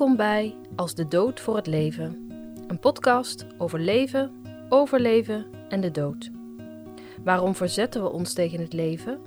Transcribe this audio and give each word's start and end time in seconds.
Welkom 0.00 0.18
bij 0.18 0.56
Als 0.76 0.94
de 0.94 1.08
dood 1.08 1.40
voor 1.40 1.56
het 1.56 1.66
leven. 1.66 2.30
Een 2.66 2.78
podcast 2.78 3.46
over 3.58 3.80
leven, 3.80 4.30
overleven 4.68 5.46
en 5.68 5.80
de 5.80 5.90
dood. 5.90 6.30
Waarom 7.24 7.54
verzetten 7.54 8.02
we 8.02 8.08
ons 8.08 8.32
tegen 8.32 8.60
het 8.60 8.72
leven? 8.72 9.18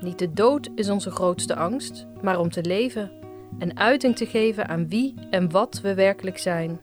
Niet 0.00 0.18
de 0.18 0.32
dood 0.32 0.70
is 0.74 0.88
onze 0.88 1.10
grootste 1.10 1.56
angst, 1.56 2.06
maar 2.22 2.38
om 2.38 2.50
te 2.50 2.62
leven 2.62 3.10
en 3.58 3.76
uiting 3.76 4.16
te 4.16 4.26
geven 4.26 4.68
aan 4.68 4.88
wie 4.88 5.14
en 5.30 5.50
wat 5.50 5.80
we 5.80 5.94
werkelijk 5.94 6.38
zijn. 6.38 6.80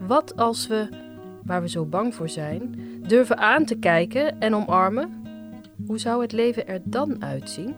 Wat 0.00 0.36
als 0.36 0.66
we, 0.66 0.88
waar 1.44 1.62
we 1.62 1.68
zo 1.68 1.84
bang 1.84 2.14
voor 2.14 2.28
zijn, 2.28 2.74
durven 3.06 3.38
aan 3.38 3.64
te 3.64 3.78
kijken 3.78 4.40
en 4.40 4.54
omarmen? 4.54 5.22
Hoe 5.86 5.98
zou 5.98 6.22
het 6.22 6.32
leven 6.32 6.66
er 6.66 6.80
dan 6.84 7.22
uitzien? 7.22 7.74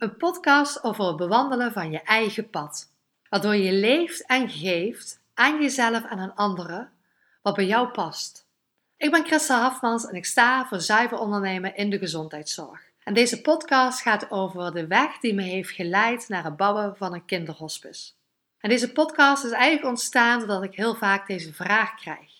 Een 0.00 0.16
podcast 0.16 0.84
over 0.84 1.06
het 1.06 1.16
bewandelen 1.16 1.72
van 1.72 1.90
je 1.90 2.02
eigen 2.02 2.50
pad. 2.50 2.92
Waardoor 3.28 3.54
je 3.54 3.72
leeft 3.72 4.26
en 4.26 4.50
geeft 4.50 5.20
aan 5.34 5.62
jezelf 5.62 6.04
en 6.04 6.18
aan 6.18 6.34
anderen 6.34 6.92
wat 7.42 7.54
bij 7.54 7.66
jou 7.66 7.88
past. 7.88 8.46
Ik 8.96 9.10
ben 9.10 9.24
Christa 9.24 9.60
Hafmans 9.60 10.06
en 10.06 10.14
ik 10.14 10.24
sta 10.24 10.66
voor 10.66 10.80
zuiver 10.80 11.18
ondernemen 11.18 11.76
in 11.76 11.90
de 11.90 11.98
gezondheidszorg. 11.98 12.82
En 13.02 13.14
deze 13.14 13.40
podcast 13.40 14.00
gaat 14.00 14.30
over 14.30 14.72
de 14.72 14.86
weg 14.86 15.18
die 15.18 15.34
me 15.34 15.42
heeft 15.42 15.70
geleid 15.70 16.28
naar 16.28 16.44
het 16.44 16.56
bouwen 16.56 16.96
van 16.96 17.14
een 17.14 17.24
kinderhospice. 17.24 18.12
En 18.58 18.68
deze 18.68 18.92
podcast 18.92 19.44
is 19.44 19.50
eigenlijk 19.50 19.88
ontstaan 19.88 20.38
doordat 20.38 20.62
ik 20.62 20.74
heel 20.74 20.94
vaak 20.94 21.26
deze 21.26 21.52
vraag 21.52 21.94
krijg. 21.94 22.30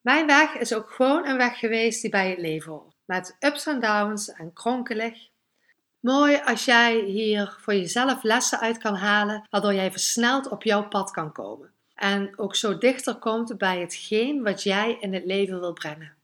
Mijn 0.00 0.26
weg 0.26 0.54
is 0.54 0.74
ook 0.74 0.90
gewoon 0.90 1.26
een 1.26 1.36
weg 1.36 1.58
geweest 1.58 2.00
die 2.00 2.10
bij 2.10 2.30
het 2.30 2.38
leven 2.38 2.72
hoort. 2.72 2.94
Met 3.04 3.36
ups 3.40 3.66
en 3.66 3.80
downs 3.80 4.32
en 4.32 4.52
kronkelig. 4.52 5.34
Mooi 6.06 6.40
als 6.44 6.64
jij 6.64 6.98
hier 6.98 7.56
voor 7.60 7.74
jezelf 7.74 8.22
lessen 8.22 8.60
uit 8.60 8.78
kan 8.78 8.94
halen, 8.94 9.46
waardoor 9.50 9.74
jij 9.74 9.90
versneld 9.90 10.48
op 10.48 10.62
jouw 10.62 10.88
pad 10.88 11.10
kan 11.10 11.32
komen. 11.32 11.70
En 11.94 12.38
ook 12.38 12.56
zo 12.56 12.78
dichter 12.78 13.14
komt 13.14 13.58
bij 13.58 13.80
hetgeen 13.80 14.42
wat 14.42 14.62
jij 14.62 14.96
in 15.00 15.14
het 15.14 15.24
leven 15.24 15.60
wil 15.60 15.72
brengen. 15.72 16.14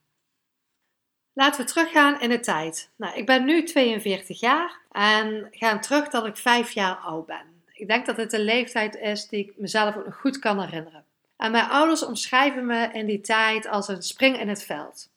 Laten 1.33 1.61
we 1.61 1.67
teruggaan 1.67 2.21
in 2.21 2.29
de 2.29 2.41
tijd. 2.41 2.91
Nou, 2.97 3.17
ik 3.17 3.27
ben 3.27 3.45
nu 3.45 3.65
42 3.65 4.41
jaar 4.41 4.81
en 4.91 5.49
gaan 5.51 5.81
terug 5.81 6.09
dat 6.09 6.27
ik 6.27 6.37
5 6.37 6.71
jaar 6.71 6.97
oud 6.97 7.27
ben. 7.27 7.63
Ik 7.73 7.89
denk 7.89 8.07
dat 8.07 8.17
het 8.17 8.33
een 8.33 8.45
leeftijd 8.45 8.97
is 8.97 9.29
die 9.29 9.45
ik 9.45 9.53
mezelf 9.57 9.95
nog 9.95 10.21
goed 10.21 10.39
kan 10.39 10.61
herinneren. 10.61 11.05
En 11.37 11.51
mijn 11.51 11.69
ouders 11.69 12.05
omschrijven 12.05 12.67
me 12.67 12.89
in 12.93 13.07
die 13.07 13.21
tijd 13.21 13.67
als 13.67 13.89
een 13.89 14.03
spring 14.03 14.41
in 14.41 14.49
het 14.49 14.63
veld. 14.63 15.11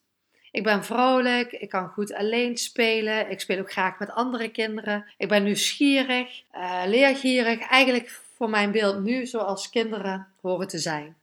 Ik 0.56 0.64
ben 0.64 0.84
vrolijk, 0.84 1.52
ik 1.52 1.70
kan 1.70 1.90
goed 1.90 2.14
alleen 2.14 2.58
spelen, 2.58 3.30
ik 3.30 3.40
speel 3.40 3.60
ook 3.60 3.72
graag 3.72 4.00
met 4.00 4.12
andere 4.12 4.50
kinderen. 4.50 5.06
Ik 5.18 5.28
ben 5.28 5.44
nieuwsgierig, 5.44 6.44
uh, 6.54 6.82
leergierig, 6.86 7.60
eigenlijk 7.60 8.10
voor 8.10 8.50
mijn 8.50 8.72
beeld 8.72 9.04
nu 9.04 9.26
zoals 9.26 9.70
kinderen 9.70 10.28
horen 10.42 10.68
te 10.68 10.78
zijn. 10.78 11.16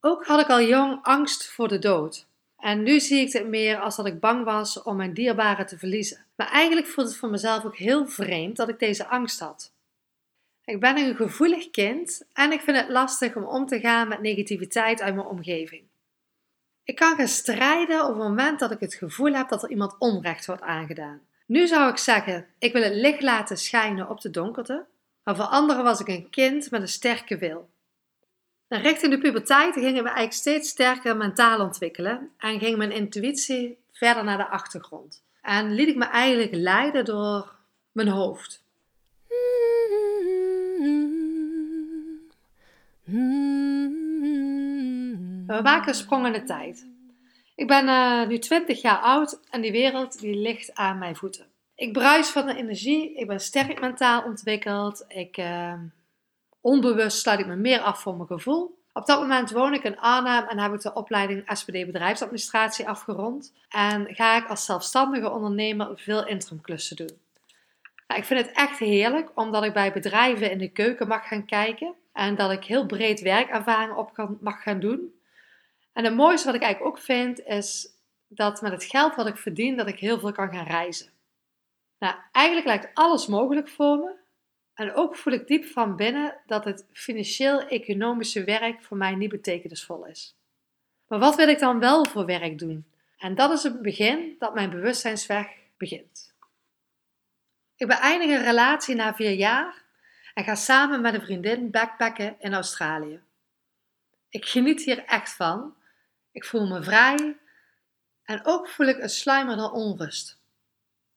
Ook 0.00 0.26
had 0.26 0.40
ik 0.40 0.48
al 0.48 0.62
jong 0.62 0.98
angst 1.02 1.50
voor 1.50 1.68
de 1.68 1.78
dood. 1.78 2.26
En 2.58 2.82
nu 2.82 3.00
zie 3.00 3.26
ik 3.26 3.32
het 3.32 3.46
meer 3.46 3.80
als 3.80 3.96
dat 3.96 4.06
ik 4.06 4.20
bang 4.20 4.44
was 4.44 4.82
om 4.82 4.96
mijn 4.96 5.14
dierbaren 5.14 5.66
te 5.66 5.78
verliezen. 5.78 6.24
Maar 6.36 6.48
eigenlijk 6.50 6.86
voelt 6.86 7.08
het 7.08 7.16
voor 7.16 7.30
mezelf 7.30 7.64
ook 7.64 7.76
heel 7.76 8.06
vreemd 8.06 8.56
dat 8.56 8.68
ik 8.68 8.78
deze 8.78 9.06
angst 9.06 9.40
had. 9.40 9.72
Ik 10.64 10.80
ben 10.80 10.96
een 10.96 11.16
gevoelig 11.16 11.70
kind 11.70 12.22
en 12.32 12.52
ik 12.52 12.60
vind 12.60 12.76
het 12.76 12.88
lastig 12.88 13.36
om 13.36 13.44
om 13.44 13.66
te 13.66 13.80
gaan 13.80 14.08
met 14.08 14.20
negativiteit 14.20 15.00
uit 15.00 15.14
mijn 15.14 15.26
omgeving. 15.26 15.89
Ik 16.84 16.96
kan 16.96 17.16
gaan 17.16 17.28
strijden 17.28 18.02
op 18.02 18.08
het 18.08 18.16
moment 18.16 18.58
dat 18.58 18.70
ik 18.70 18.80
het 18.80 18.94
gevoel 18.94 19.32
heb 19.32 19.48
dat 19.48 19.62
er 19.62 19.70
iemand 19.70 19.96
onrecht 19.98 20.46
wordt 20.46 20.62
aangedaan. 20.62 21.20
Nu 21.46 21.66
zou 21.66 21.90
ik 21.90 21.96
zeggen, 21.96 22.46
ik 22.58 22.72
wil 22.72 22.82
het 22.82 22.94
licht 22.94 23.22
laten 23.22 23.56
schijnen 23.56 24.08
op 24.10 24.20
de 24.20 24.30
donkerte, 24.30 24.86
maar 25.22 25.36
voor 25.36 25.44
anderen 25.44 25.84
was 25.84 26.00
ik 26.00 26.08
een 26.08 26.30
kind 26.30 26.70
met 26.70 26.80
een 26.80 26.88
sterke 26.88 27.38
wil. 27.38 27.70
En 28.68 28.80
richting 28.80 29.12
de 29.12 29.18
puberteit 29.18 29.74
gingen 29.74 30.02
we 30.02 30.08
eigenlijk 30.08 30.32
steeds 30.32 30.68
sterker 30.68 31.16
mentaal 31.16 31.60
ontwikkelen 31.60 32.30
en 32.38 32.58
ging 32.58 32.76
mijn 32.76 32.92
intuïtie 32.92 33.78
verder 33.92 34.24
naar 34.24 34.36
de 34.36 34.48
achtergrond. 34.48 35.22
En 35.42 35.74
liet 35.74 35.88
ik 35.88 35.96
me 35.96 36.04
eigenlijk 36.04 36.54
leiden 36.54 37.04
door 37.04 37.54
mijn 37.92 38.08
hoofd. 38.08 38.62
We 45.56 45.62
maken 45.62 45.88
een 45.88 45.94
sprong 45.94 46.26
in 46.26 46.32
de 46.32 46.42
tijd. 46.42 46.86
Ik 47.54 47.66
ben 47.66 47.88
uh, 47.88 48.26
nu 48.26 48.38
20 48.38 48.82
jaar 48.82 48.98
oud 48.98 49.40
en 49.50 49.60
die 49.60 49.72
wereld 49.72 50.20
die 50.20 50.36
ligt 50.36 50.74
aan 50.74 50.98
mijn 50.98 51.16
voeten. 51.16 51.46
Ik 51.74 51.92
bruis 51.92 52.28
van 52.28 52.46
de 52.46 52.56
energie, 52.56 53.14
ik 53.14 53.26
ben 53.26 53.40
sterk 53.40 53.80
mentaal 53.80 54.22
ontwikkeld. 54.22 55.04
Ik, 55.08 55.36
uh, 55.36 55.72
onbewust 56.60 57.18
sluit 57.18 57.40
ik 57.40 57.46
me 57.46 57.56
meer 57.56 57.80
af 57.80 58.00
voor 58.00 58.14
mijn 58.14 58.26
gevoel. 58.26 58.78
Op 58.92 59.06
dat 59.06 59.20
moment 59.20 59.50
woon 59.50 59.74
ik 59.74 59.82
in 59.82 59.98
Arnhem 59.98 60.48
en 60.48 60.58
heb 60.58 60.72
ik 60.72 60.80
de 60.80 60.94
opleiding 60.94 61.42
SPD 61.46 61.86
Bedrijfsadministratie 61.86 62.88
afgerond. 62.88 63.54
En 63.68 64.14
ga 64.14 64.36
ik 64.36 64.48
als 64.48 64.64
zelfstandige 64.64 65.30
ondernemer 65.30 65.92
veel 65.94 66.26
interimklussen 66.26 66.96
doen. 66.96 67.18
Nou, 68.06 68.20
ik 68.20 68.26
vind 68.26 68.40
het 68.40 68.56
echt 68.56 68.78
heerlijk 68.78 69.30
omdat 69.34 69.64
ik 69.64 69.72
bij 69.72 69.92
bedrijven 69.92 70.50
in 70.50 70.58
de 70.58 70.68
keuken 70.68 71.08
mag 71.08 71.28
gaan 71.28 71.44
kijken. 71.44 71.94
En 72.12 72.34
dat 72.36 72.50
ik 72.50 72.64
heel 72.64 72.86
breed 72.86 73.20
werkervaring 73.20 73.92
op 73.92 74.36
mag 74.40 74.62
gaan 74.62 74.80
doen. 74.80 75.18
En 75.92 76.04
het 76.04 76.14
mooiste 76.14 76.46
wat 76.46 76.54
ik 76.54 76.62
eigenlijk 76.62 76.96
ook 76.96 77.02
vind 77.02 77.40
is 77.40 77.88
dat 78.28 78.60
met 78.60 78.72
het 78.72 78.84
geld 78.84 79.14
wat 79.14 79.26
ik 79.26 79.36
verdien, 79.36 79.76
dat 79.76 79.88
ik 79.88 79.98
heel 79.98 80.18
veel 80.18 80.32
kan 80.32 80.52
gaan 80.52 80.66
reizen. 80.66 81.10
Nou, 81.98 82.14
eigenlijk 82.32 82.66
lijkt 82.66 82.90
alles 82.94 83.26
mogelijk 83.26 83.68
voor 83.68 83.98
me. 83.98 84.18
En 84.74 84.94
ook 84.94 85.16
voel 85.16 85.32
ik 85.32 85.46
diep 85.46 85.64
van 85.64 85.96
binnen 85.96 86.36
dat 86.46 86.64
het 86.64 86.86
financieel-economische 86.92 88.44
werk 88.44 88.82
voor 88.82 88.96
mij 88.96 89.14
niet 89.14 89.30
betekenisvol 89.30 90.06
is. 90.06 90.34
Maar 91.06 91.18
wat 91.18 91.36
wil 91.36 91.48
ik 91.48 91.58
dan 91.58 91.78
wel 91.78 92.04
voor 92.04 92.26
werk 92.26 92.58
doen? 92.58 92.84
En 93.18 93.34
dat 93.34 93.50
is 93.50 93.62
het 93.62 93.82
begin 93.82 94.36
dat 94.38 94.54
mijn 94.54 94.70
bewustzijnsweg 94.70 95.46
begint. 95.76 96.34
Ik 97.76 97.86
beëindig 97.86 98.28
een 98.28 98.44
relatie 98.44 98.94
na 98.94 99.14
vier 99.14 99.32
jaar 99.32 99.82
en 100.34 100.44
ga 100.44 100.54
samen 100.54 101.00
met 101.00 101.14
een 101.14 101.20
vriendin 101.20 101.70
backpacken 101.70 102.36
in 102.38 102.54
Australië. 102.54 103.20
Ik 104.28 104.44
geniet 104.44 104.84
hier 104.84 105.04
echt 105.04 105.32
van. 105.32 105.74
Ik 106.32 106.44
voel 106.44 106.66
me 106.66 106.82
vrij 106.82 107.36
en 108.24 108.40
ook 108.44 108.68
voel 108.68 108.86
ik 108.86 108.98
een 108.98 109.08
sluimerende 109.08 109.70
onrust. 109.70 110.38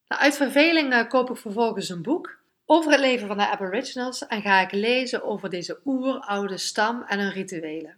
Nou, 0.07 0.21
uit 0.21 0.35
verveling 0.35 0.93
eh, 0.93 1.09
koop 1.09 1.29
ik 1.29 1.37
vervolgens 1.37 1.89
een 1.89 2.01
boek 2.01 2.37
over 2.65 2.91
het 2.91 2.99
leven 2.99 3.27
van 3.27 3.37
de 3.37 3.49
Aboriginals 3.49 4.27
en 4.27 4.41
ga 4.41 4.61
ik 4.61 4.71
lezen 4.71 5.23
over 5.23 5.49
deze 5.49 5.79
oeroude 5.85 6.57
stam 6.57 7.03
en 7.07 7.19
hun 7.19 7.31
rituelen. 7.31 7.97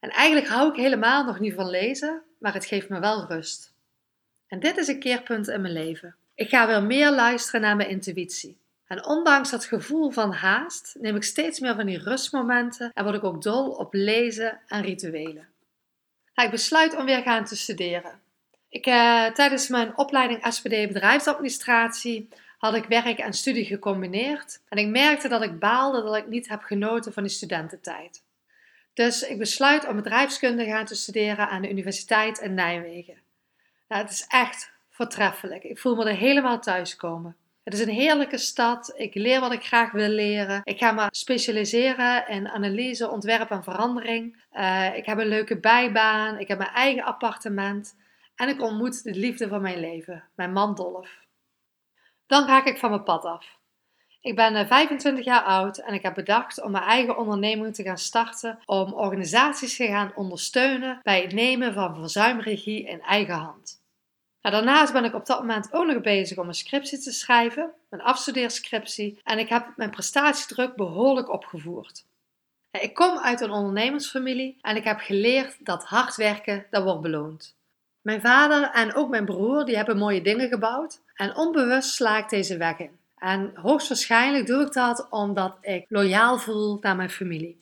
En 0.00 0.10
eigenlijk 0.10 0.48
hou 0.48 0.70
ik 0.70 0.76
helemaal 0.76 1.24
nog 1.24 1.38
niet 1.38 1.54
van 1.54 1.70
lezen, 1.70 2.22
maar 2.38 2.54
het 2.54 2.66
geeft 2.66 2.88
me 2.88 3.00
wel 3.00 3.26
rust. 3.26 3.72
En 4.46 4.60
dit 4.60 4.76
is 4.76 4.88
een 4.88 5.00
keerpunt 5.00 5.48
in 5.48 5.60
mijn 5.60 5.72
leven. 5.72 6.16
Ik 6.34 6.48
ga 6.48 6.66
weer 6.66 6.82
meer 6.82 7.10
luisteren 7.10 7.60
naar 7.60 7.76
mijn 7.76 7.88
intuïtie. 7.88 8.60
En 8.86 9.04
ondanks 9.04 9.50
dat 9.50 9.64
gevoel 9.64 10.10
van 10.10 10.32
haast 10.32 10.96
neem 11.00 11.16
ik 11.16 11.22
steeds 11.22 11.60
meer 11.60 11.74
van 11.74 11.86
die 11.86 11.98
rustmomenten 11.98 12.90
en 12.92 13.04
word 13.04 13.16
ik 13.16 13.24
ook 13.24 13.42
dol 13.42 13.70
op 13.70 13.94
lezen 13.94 14.60
en 14.66 14.82
rituelen. 14.82 15.51
Ik 16.34 16.50
besluit 16.50 16.96
om 16.96 17.04
weer 17.04 17.22
gaan 17.22 17.44
te 17.44 17.56
studeren. 17.56 18.20
Ik, 18.68 18.86
eh, 18.86 19.26
tijdens 19.26 19.68
mijn 19.68 19.96
opleiding 19.96 20.46
SPD 20.48 20.68
bedrijfsadministratie 20.68 22.28
had 22.58 22.74
ik 22.74 22.84
werk 22.84 23.18
en 23.18 23.32
studie 23.32 23.64
gecombineerd 23.64 24.60
en 24.68 24.78
ik 24.78 24.88
merkte 24.88 25.28
dat 25.28 25.42
ik 25.42 25.58
baalde 25.58 26.02
dat 26.02 26.16
ik 26.16 26.26
niet 26.26 26.48
heb 26.48 26.62
genoten 26.62 27.12
van 27.12 27.22
die 27.22 27.32
studententijd. 27.32 28.22
Dus 28.94 29.22
ik 29.22 29.38
besluit 29.38 29.86
om 29.88 29.96
bedrijfskunde 29.96 30.64
gaan 30.64 30.84
te 30.84 30.94
studeren 30.94 31.48
aan 31.48 31.62
de 31.62 31.70
Universiteit 31.70 32.38
in 32.38 32.54
Nijmegen. 32.54 33.18
Nou, 33.88 34.02
het 34.02 34.12
is 34.12 34.24
echt 34.28 34.70
voortreffelijk. 34.90 35.64
Ik 35.64 35.78
voel 35.78 35.94
me 35.94 36.04
er 36.04 36.16
helemaal 36.16 36.60
thuis 36.60 36.96
komen. 36.96 37.36
Het 37.64 37.74
is 37.74 37.80
een 37.80 37.88
heerlijke 37.88 38.38
stad. 38.38 38.92
Ik 38.96 39.14
leer 39.14 39.40
wat 39.40 39.52
ik 39.52 39.64
graag 39.64 39.90
wil 39.90 40.08
leren. 40.08 40.60
Ik 40.64 40.78
ga 40.78 40.92
me 40.92 41.06
specialiseren 41.10 42.28
in 42.28 42.48
analyse, 42.48 43.10
ontwerp 43.10 43.50
en 43.50 43.62
verandering. 43.62 44.44
Uh, 44.52 44.96
ik 44.96 45.06
heb 45.06 45.18
een 45.18 45.26
leuke 45.26 45.60
bijbaan. 45.60 46.38
Ik 46.38 46.48
heb 46.48 46.58
mijn 46.58 46.70
eigen 46.70 47.04
appartement. 47.04 47.96
En 48.34 48.48
ik 48.48 48.62
ontmoet 48.62 49.02
de 49.02 49.14
liefde 49.14 49.48
van 49.48 49.62
mijn 49.62 49.80
leven, 49.80 50.24
mijn 50.34 50.52
man 50.52 50.74
Dolf. 50.74 51.08
Dan 52.26 52.46
raak 52.46 52.66
ik 52.66 52.78
van 52.78 52.90
mijn 52.90 53.02
pad 53.02 53.24
af. 53.24 53.60
Ik 54.20 54.36
ben 54.36 54.66
25 54.66 55.20
eh, 55.20 55.32
jaar 55.32 55.42
oud 55.42 55.78
en 55.78 55.94
ik 55.94 56.02
heb 56.02 56.14
bedacht 56.14 56.62
om 56.62 56.70
mijn 56.70 56.84
eigen 56.84 57.16
onderneming 57.16 57.74
te 57.74 57.82
gaan 57.82 57.98
starten 57.98 58.58
om 58.64 58.92
organisaties 58.92 59.76
te 59.76 59.86
gaan 59.86 60.12
ondersteunen 60.14 61.00
bij 61.02 61.22
het 61.22 61.32
nemen 61.32 61.72
van 61.72 61.94
verzuimregie 61.94 62.86
in 62.86 63.00
eigen 63.00 63.34
hand. 63.34 63.81
Nou, 64.42 64.54
daarnaast 64.54 64.92
ben 64.92 65.04
ik 65.04 65.14
op 65.14 65.26
dat 65.26 65.40
moment 65.40 65.72
ook 65.72 65.86
nog 65.86 66.00
bezig 66.00 66.38
om 66.38 66.48
een 66.48 66.54
scriptie 66.54 66.98
te 66.98 67.12
schrijven, 67.12 67.70
mijn 67.88 68.02
afstudeerscriptie, 68.02 69.20
en 69.24 69.38
ik 69.38 69.48
heb 69.48 69.72
mijn 69.76 69.90
prestatiedruk 69.90 70.76
behoorlijk 70.76 71.32
opgevoerd. 71.32 72.04
Ik 72.70 72.94
kom 72.94 73.18
uit 73.18 73.40
een 73.40 73.50
ondernemersfamilie 73.50 74.58
en 74.60 74.76
ik 74.76 74.84
heb 74.84 74.98
geleerd 74.98 75.56
dat 75.58 75.84
hard 75.84 76.16
werken, 76.16 76.66
dat 76.70 76.82
wordt 76.82 77.00
beloond. 77.00 77.56
Mijn 78.00 78.20
vader 78.20 78.70
en 78.70 78.94
ook 78.94 79.08
mijn 79.08 79.24
broer, 79.24 79.64
die 79.64 79.76
hebben 79.76 79.98
mooie 79.98 80.22
dingen 80.22 80.48
gebouwd 80.48 81.00
en 81.14 81.36
onbewust 81.36 81.90
sla 81.94 82.18
ik 82.18 82.28
deze 82.28 82.56
weg 82.56 82.78
in. 82.78 82.98
En 83.18 83.50
hoogstwaarschijnlijk 83.54 84.46
doe 84.46 84.62
ik 84.62 84.72
dat 84.72 85.06
omdat 85.10 85.56
ik 85.60 85.84
loyaal 85.88 86.38
voel 86.38 86.78
naar 86.80 86.96
mijn 86.96 87.10
familie. 87.10 87.60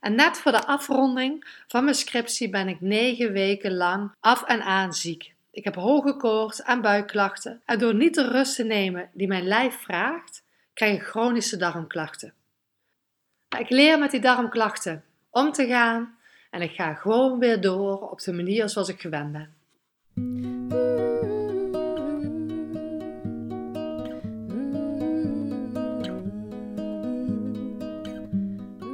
En 0.00 0.14
net 0.14 0.38
voor 0.38 0.52
de 0.52 0.66
afronding 0.66 1.62
van 1.68 1.84
mijn 1.84 1.96
scriptie 1.96 2.48
ben 2.48 2.68
ik 2.68 2.80
negen 2.80 3.32
weken 3.32 3.76
lang 3.76 4.12
af 4.20 4.42
en 4.42 4.62
aan 4.62 4.92
ziek. 4.92 5.34
Ik 5.56 5.64
heb 5.64 5.74
hoge 5.74 6.16
koorts 6.16 6.62
en 6.62 6.80
buikklachten 6.80 7.62
en 7.64 7.78
door 7.78 7.94
niet 7.94 8.14
de 8.14 8.28
rust 8.28 8.56
te 8.56 8.64
nemen 8.64 9.10
die 9.12 9.26
mijn 9.26 9.46
lijf 9.46 9.74
vraagt, 9.74 10.42
krijg 10.74 11.00
ik 11.00 11.06
chronische 11.06 11.56
darmklachten. 11.56 12.34
Ik 13.58 13.70
leer 13.70 13.98
met 13.98 14.10
die 14.10 14.20
darmklachten 14.20 15.04
om 15.30 15.52
te 15.52 15.66
gaan 15.66 16.18
en 16.50 16.62
ik 16.62 16.70
ga 16.70 16.94
gewoon 16.94 17.38
weer 17.38 17.60
door 17.60 18.10
op 18.10 18.20
de 18.20 18.32
manier 18.32 18.68
zoals 18.68 18.88
ik 18.88 19.00
gewend 19.00 19.32
ben. 19.32 19.54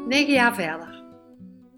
Negen 0.09 0.33
jaar 0.33 0.55
verder. 0.55 1.03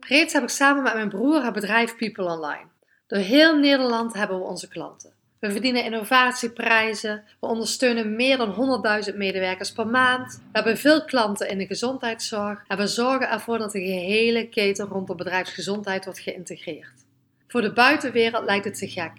Reeds 0.01 0.33
heb 0.33 0.43
ik 0.43 0.49
samen 0.49 0.83
met 0.83 0.95
mijn 0.95 1.09
broer 1.09 1.45
het 1.45 1.53
bedrijf 1.53 1.97
People 1.97 2.25
Online. 2.25 2.73
Door 3.15 3.23
heel 3.23 3.59
Nederland 3.59 4.15
hebben 4.15 4.39
we 4.39 4.45
onze 4.45 4.69
klanten. 4.69 5.13
We 5.39 5.51
verdienen 5.51 5.85
innovatieprijzen. 5.85 7.25
We 7.41 7.47
ondersteunen 7.47 8.17
meer 8.17 8.37
dan 8.37 8.83
100.000 9.11 9.17
medewerkers 9.17 9.73
per 9.73 9.87
maand. 9.87 10.35
We 10.35 10.43
hebben 10.53 10.77
veel 10.77 11.05
klanten 11.05 11.49
in 11.49 11.59
de 11.59 11.67
gezondheidszorg. 11.67 12.65
En 12.69 12.77
we 12.77 12.87
zorgen 12.87 13.31
ervoor 13.31 13.59
dat 13.59 13.73
de 13.73 13.81
gehele 13.81 14.49
keten 14.49 14.87
rondom 14.87 15.17
bedrijfsgezondheid 15.17 16.05
wordt 16.05 16.21
geïntegreerd. 16.21 17.05
Voor 17.49 17.61
de 17.61 17.73
buitenwereld 17.73 18.45
lijkt 18.45 18.65
het 18.65 18.79
te 18.79 18.89
gek. 18.89 19.13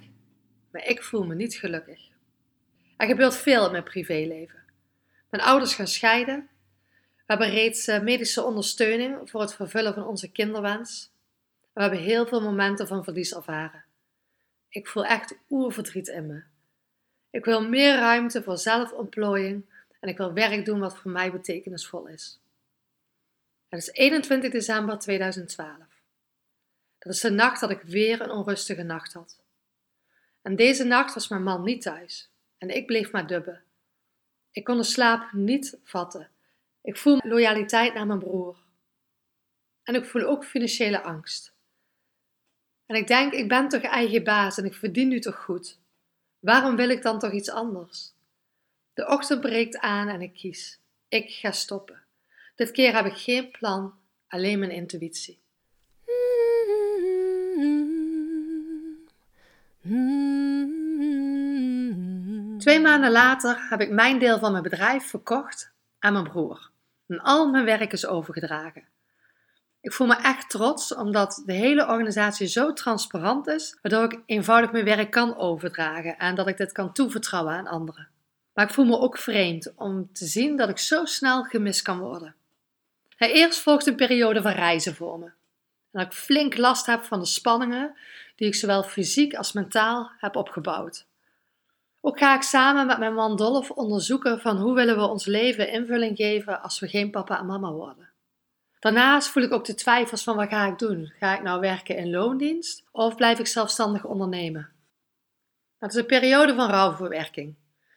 Maar 0.71 0.87
ik 0.87 1.03
voel 1.03 1.25
me 1.25 1.35
niet 1.35 1.55
gelukkig. 1.55 1.99
Er 2.97 3.07
gebeurt 3.07 3.35
veel 3.35 3.65
in 3.65 3.71
mijn 3.71 3.83
privéleven. 3.83 4.63
Mijn 5.29 5.43
ouders 5.43 5.73
gaan 5.75 5.87
scheiden. 5.87 6.47
We 7.15 7.23
hebben 7.25 7.49
reeds 7.49 7.87
eh, 7.87 8.01
medische 8.01 8.43
ondersteuning 8.43 9.29
voor 9.29 9.41
het 9.41 9.53
vervullen 9.53 9.93
van 9.93 10.07
onze 10.07 10.31
kinderwens. 10.31 11.13
We 11.73 11.81
hebben 11.81 11.99
heel 11.99 12.27
veel 12.27 12.41
momenten 12.41 12.87
van 12.87 13.03
verlies 13.03 13.35
ervaren. 13.35 13.84
Ik 14.75 14.87
voel 14.87 15.05
echt 15.05 15.37
oerverdriet 15.49 16.07
in 16.07 16.27
me. 16.27 16.43
Ik 17.29 17.45
wil 17.45 17.67
meer 17.69 17.95
ruimte 17.95 18.43
voor 18.43 18.57
zelfontplooiing 18.57 19.65
en 19.99 20.09
ik 20.09 20.17
wil 20.17 20.33
werk 20.33 20.65
doen 20.65 20.79
wat 20.79 20.97
voor 20.97 21.11
mij 21.11 21.31
betekenisvol 21.31 22.07
is. 22.07 22.39
Het 23.67 23.79
is 23.79 23.91
21 23.91 24.51
december 24.51 24.99
2012. 24.99 25.77
Dat 26.99 27.13
is 27.13 27.19
de 27.19 27.29
nacht 27.29 27.59
dat 27.59 27.69
ik 27.69 27.81
weer 27.81 28.21
een 28.21 28.29
onrustige 28.29 28.83
nacht 28.83 29.13
had. 29.13 29.39
En 30.41 30.55
deze 30.55 30.83
nacht 30.83 31.13
was 31.13 31.27
mijn 31.27 31.43
man 31.43 31.63
niet 31.63 31.81
thuis 31.81 32.29
en 32.57 32.69
ik 32.69 32.85
bleef 32.85 33.11
maar 33.11 33.27
dubben. 33.27 33.63
Ik 34.51 34.63
kon 34.63 34.77
de 34.77 34.83
slaap 34.83 35.31
niet 35.31 35.77
vatten. 35.83 36.29
Ik 36.81 36.97
voel 36.97 37.19
loyaliteit 37.23 37.93
naar 37.93 38.07
mijn 38.07 38.19
broer. 38.19 38.57
En 39.83 39.95
ik 39.95 40.05
voel 40.05 40.23
ook 40.23 40.45
financiële 40.45 41.01
angst. 41.01 41.54
En 42.85 42.95
ik 42.95 43.07
denk, 43.07 43.33
ik 43.33 43.47
ben 43.47 43.67
toch 43.67 43.81
eigen 43.81 44.23
baas 44.23 44.57
en 44.57 44.65
ik 44.65 44.73
verdien 44.73 45.07
nu 45.07 45.19
toch 45.19 45.43
goed. 45.43 45.79
Waarom 46.39 46.75
wil 46.75 46.89
ik 46.89 47.01
dan 47.01 47.19
toch 47.19 47.31
iets 47.31 47.49
anders? 47.49 48.13
De 48.93 49.07
ochtend 49.07 49.41
breekt 49.41 49.77
aan 49.77 50.07
en 50.07 50.21
ik 50.21 50.33
kies. 50.33 50.79
Ik 51.07 51.29
ga 51.29 51.51
stoppen. 51.51 52.03
Dit 52.55 52.71
keer 52.71 52.95
heb 52.95 53.05
ik 53.05 53.17
geen 53.17 53.51
plan, 53.51 53.93
alleen 54.27 54.59
mijn 54.59 54.71
intuïtie. 54.71 55.43
Twee 62.57 62.79
maanden 62.79 63.11
later 63.11 63.65
heb 63.69 63.81
ik 63.81 63.89
mijn 63.89 64.19
deel 64.19 64.39
van 64.39 64.51
mijn 64.51 64.63
bedrijf 64.63 65.03
verkocht 65.03 65.71
aan 65.99 66.13
mijn 66.13 66.25
broer. 66.29 66.69
En 67.07 67.19
al 67.19 67.49
mijn 67.49 67.65
werk 67.65 67.91
is 67.91 68.05
overgedragen. 68.05 68.83
Ik 69.85 69.93
voel 69.93 70.07
me 70.07 70.15
echt 70.15 70.49
trots 70.49 70.93
omdat 70.95 71.43
de 71.45 71.53
hele 71.53 71.87
organisatie 71.87 72.47
zo 72.47 72.73
transparant 72.73 73.47
is, 73.47 73.77
waardoor 73.81 74.03
ik 74.03 74.21
eenvoudig 74.25 74.71
mijn 74.71 74.85
werk 74.85 75.11
kan 75.11 75.37
overdragen 75.37 76.17
en 76.17 76.35
dat 76.35 76.47
ik 76.47 76.57
dit 76.57 76.71
kan 76.71 76.93
toevertrouwen 76.93 77.53
aan 77.53 77.67
anderen. 77.67 78.07
Maar 78.53 78.65
ik 78.65 78.73
voel 78.73 78.85
me 78.85 78.99
ook 78.99 79.17
vreemd 79.17 79.73
om 79.75 80.09
te 80.13 80.25
zien 80.25 80.57
dat 80.57 80.69
ik 80.69 80.77
zo 80.77 81.05
snel 81.05 81.43
gemist 81.43 81.81
kan 81.81 81.99
worden. 81.99 82.35
Eerst 83.17 83.59
volgt 83.59 83.85
een 83.85 83.95
periode 83.95 84.41
van 84.41 84.51
reizen 84.51 84.95
voor 84.95 85.19
me. 85.19 85.25
En 85.25 85.33
dat 85.91 86.05
ik 86.05 86.13
flink 86.13 86.57
last 86.57 86.85
heb 86.85 87.03
van 87.03 87.19
de 87.19 87.25
spanningen 87.25 87.95
die 88.35 88.47
ik 88.47 88.55
zowel 88.55 88.83
fysiek 88.83 89.33
als 89.35 89.53
mentaal 89.53 90.11
heb 90.17 90.35
opgebouwd. 90.35 91.05
Ook 92.01 92.17
ga 92.17 92.35
ik 92.35 92.41
samen 92.41 92.85
met 92.85 92.99
mijn 92.99 93.13
man 93.13 93.35
Dolf 93.35 93.71
onderzoeken 93.71 94.39
van 94.39 94.57
hoe 94.57 94.75
willen 94.75 94.97
we 94.97 95.07
ons 95.07 95.25
leven 95.25 95.71
invulling 95.71 96.17
geven 96.17 96.61
als 96.61 96.79
we 96.79 96.87
geen 96.87 97.11
papa 97.11 97.39
en 97.39 97.45
mama 97.45 97.71
worden. 97.71 98.13
Daarnaast 98.85 99.27
voel 99.27 99.43
ik 99.43 99.53
ook 99.53 99.65
de 99.65 99.73
twijfels 99.73 100.23
van 100.23 100.35
wat 100.35 100.49
ga 100.49 100.67
ik 100.67 100.79
doen? 100.79 101.13
Ga 101.19 101.35
ik 101.35 101.41
nou 101.41 101.59
werken 101.59 101.97
in 101.97 102.09
loondienst 102.09 102.83
of 102.91 103.15
blijf 103.15 103.39
ik 103.39 103.47
zelfstandig 103.47 104.03
ondernemen? 104.03 104.69
Dat 105.79 105.89
is 105.89 105.95
een 105.95 106.05
periode 106.05 106.55
van 106.55 106.69
rouwverwerking. 106.69 107.55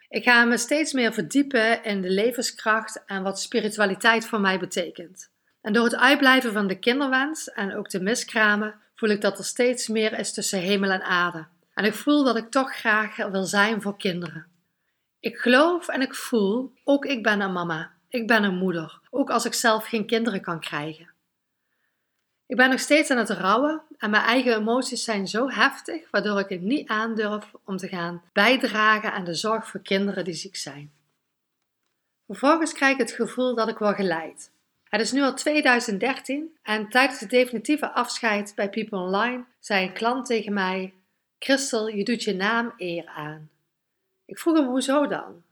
Ik 0.08 0.24
ga 0.24 0.44
me 0.44 0.58
steeds 0.58 0.92
meer 0.92 1.12
verdiepen 1.12 1.84
in 1.84 2.00
de 2.00 2.10
levenskracht 2.10 3.04
en 3.06 3.22
wat 3.22 3.40
spiritualiteit 3.40 4.26
voor 4.26 4.40
mij 4.40 4.58
betekent. 4.58 5.30
En 5.60 5.72
door 5.72 5.84
het 5.84 5.96
uitblijven 5.96 6.52
van 6.52 6.66
de 6.66 6.78
kinderwens 6.78 7.50
en 7.50 7.76
ook 7.76 7.90
de 7.90 8.00
miskramen 8.00 8.74
voel 8.94 9.10
ik 9.10 9.20
dat 9.20 9.38
er 9.38 9.44
steeds 9.44 9.88
meer 9.88 10.18
is 10.18 10.32
tussen 10.32 10.60
hemel 10.60 10.90
en 10.90 11.02
aarde. 11.02 11.46
En 11.74 11.84
ik 11.84 11.94
voel 11.94 12.24
dat 12.24 12.36
ik 12.36 12.50
toch 12.50 12.74
graag 12.74 13.16
wil 13.16 13.44
zijn 13.44 13.82
voor 13.82 13.96
kinderen. 13.96 14.46
Ik 15.20 15.36
geloof 15.36 15.88
en 15.88 16.00
ik 16.00 16.14
voel, 16.14 16.72
ook 16.84 17.04
ik 17.04 17.22
ben 17.22 17.40
een 17.40 17.52
mama. 17.52 17.96
Ik 18.08 18.26
ben 18.26 18.42
een 18.42 18.56
moeder, 18.56 19.00
ook 19.10 19.30
als 19.30 19.44
ik 19.44 19.54
zelf 19.54 19.86
geen 19.86 20.06
kinderen 20.06 20.40
kan 20.40 20.60
krijgen. 20.60 21.08
Ik 22.46 22.56
ben 22.56 22.70
nog 22.70 22.80
steeds 22.80 23.10
aan 23.10 23.18
het 23.18 23.30
rouwen 23.30 23.82
en 23.98 24.10
mijn 24.10 24.22
eigen 24.22 24.56
emoties 24.56 25.04
zijn 25.04 25.28
zo 25.28 25.50
heftig, 25.50 26.10
waardoor 26.10 26.38
ik 26.38 26.48
het 26.48 26.60
niet 26.60 26.88
aandurf 26.88 27.50
om 27.64 27.76
te 27.76 27.88
gaan 27.88 28.22
bijdragen 28.32 29.12
aan 29.12 29.24
de 29.24 29.34
zorg 29.34 29.68
voor 29.68 29.80
kinderen 29.80 30.24
die 30.24 30.34
ziek 30.34 30.56
zijn. 30.56 30.92
Vervolgens 32.26 32.72
krijg 32.72 32.92
ik 32.92 32.98
het 32.98 33.12
gevoel 33.12 33.54
dat 33.54 33.68
ik 33.68 33.78
word 33.78 33.96
geleid. 33.96 34.50
Het 34.88 35.00
is 35.00 35.12
nu 35.12 35.22
al 35.22 35.34
2013 35.34 36.56
en 36.62 36.88
tijdens 36.88 37.20
het 37.20 37.30
definitieve 37.30 37.90
afscheid 37.90 38.52
bij 38.54 38.68
People 38.68 38.98
Online 38.98 39.44
zei 39.60 39.86
een 39.86 39.92
klant 39.92 40.26
tegen 40.26 40.52
mij: 40.52 40.94
Christel, 41.38 41.88
je 41.88 42.04
doet 42.04 42.22
je 42.22 42.34
naam 42.34 42.72
eer 42.76 43.06
aan. 43.06 43.50
Ik 44.24 44.38
vroeg 44.38 44.56
hem 44.56 44.66
hoezo 44.66 45.06
dan? 45.06 45.42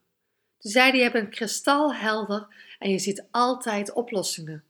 Zei 0.66 0.90
hij: 0.90 1.00
Je 1.00 1.10
bent 1.10 1.28
kristalhelder 1.28 2.46
en 2.78 2.90
je 2.90 2.98
ziet 2.98 3.24
altijd 3.30 3.92
oplossingen. 3.92 4.64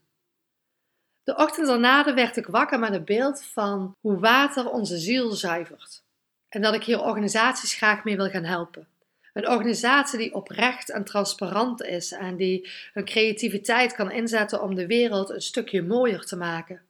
De 1.25 1.37
ochtend 1.37 1.67
daarna 1.67 2.15
werd 2.15 2.37
ik 2.37 2.47
wakker 2.47 2.79
met 2.79 2.93
een 2.93 3.05
beeld 3.05 3.45
van 3.45 3.97
hoe 4.01 4.19
water 4.19 4.71
onze 4.71 4.99
ziel 4.99 5.33
zuivert. 5.33 6.03
En 6.49 6.63
dat 6.63 6.75
ik 6.75 6.85
hier 6.85 7.01
organisaties 7.01 7.75
graag 7.75 8.05
mee 8.05 8.17
wil 8.17 8.29
gaan 8.29 8.45
helpen. 8.45 8.87
Een 9.33 9.49
organisatie 9.49 10.19
die 10.19 10.35
oprecht 10.35 10.91
en 10.91 11.05
transparant 11.05 11.83
is 11.83 12.13
en 12.13 12.37
die 12.37 12.71
hun 12.93 13.05
creativiteit 13.05 13.95
kan 13.95 14.11
inzetten 14.11 14.63
om 14.63 14.75
de 14.75 14.87
wereld 14.87 15.31
een 15.31 15.43
stukje 15.43 15.83
mooier 15.83 16.25
te 16.25 16.37
maken. 16.37 16.83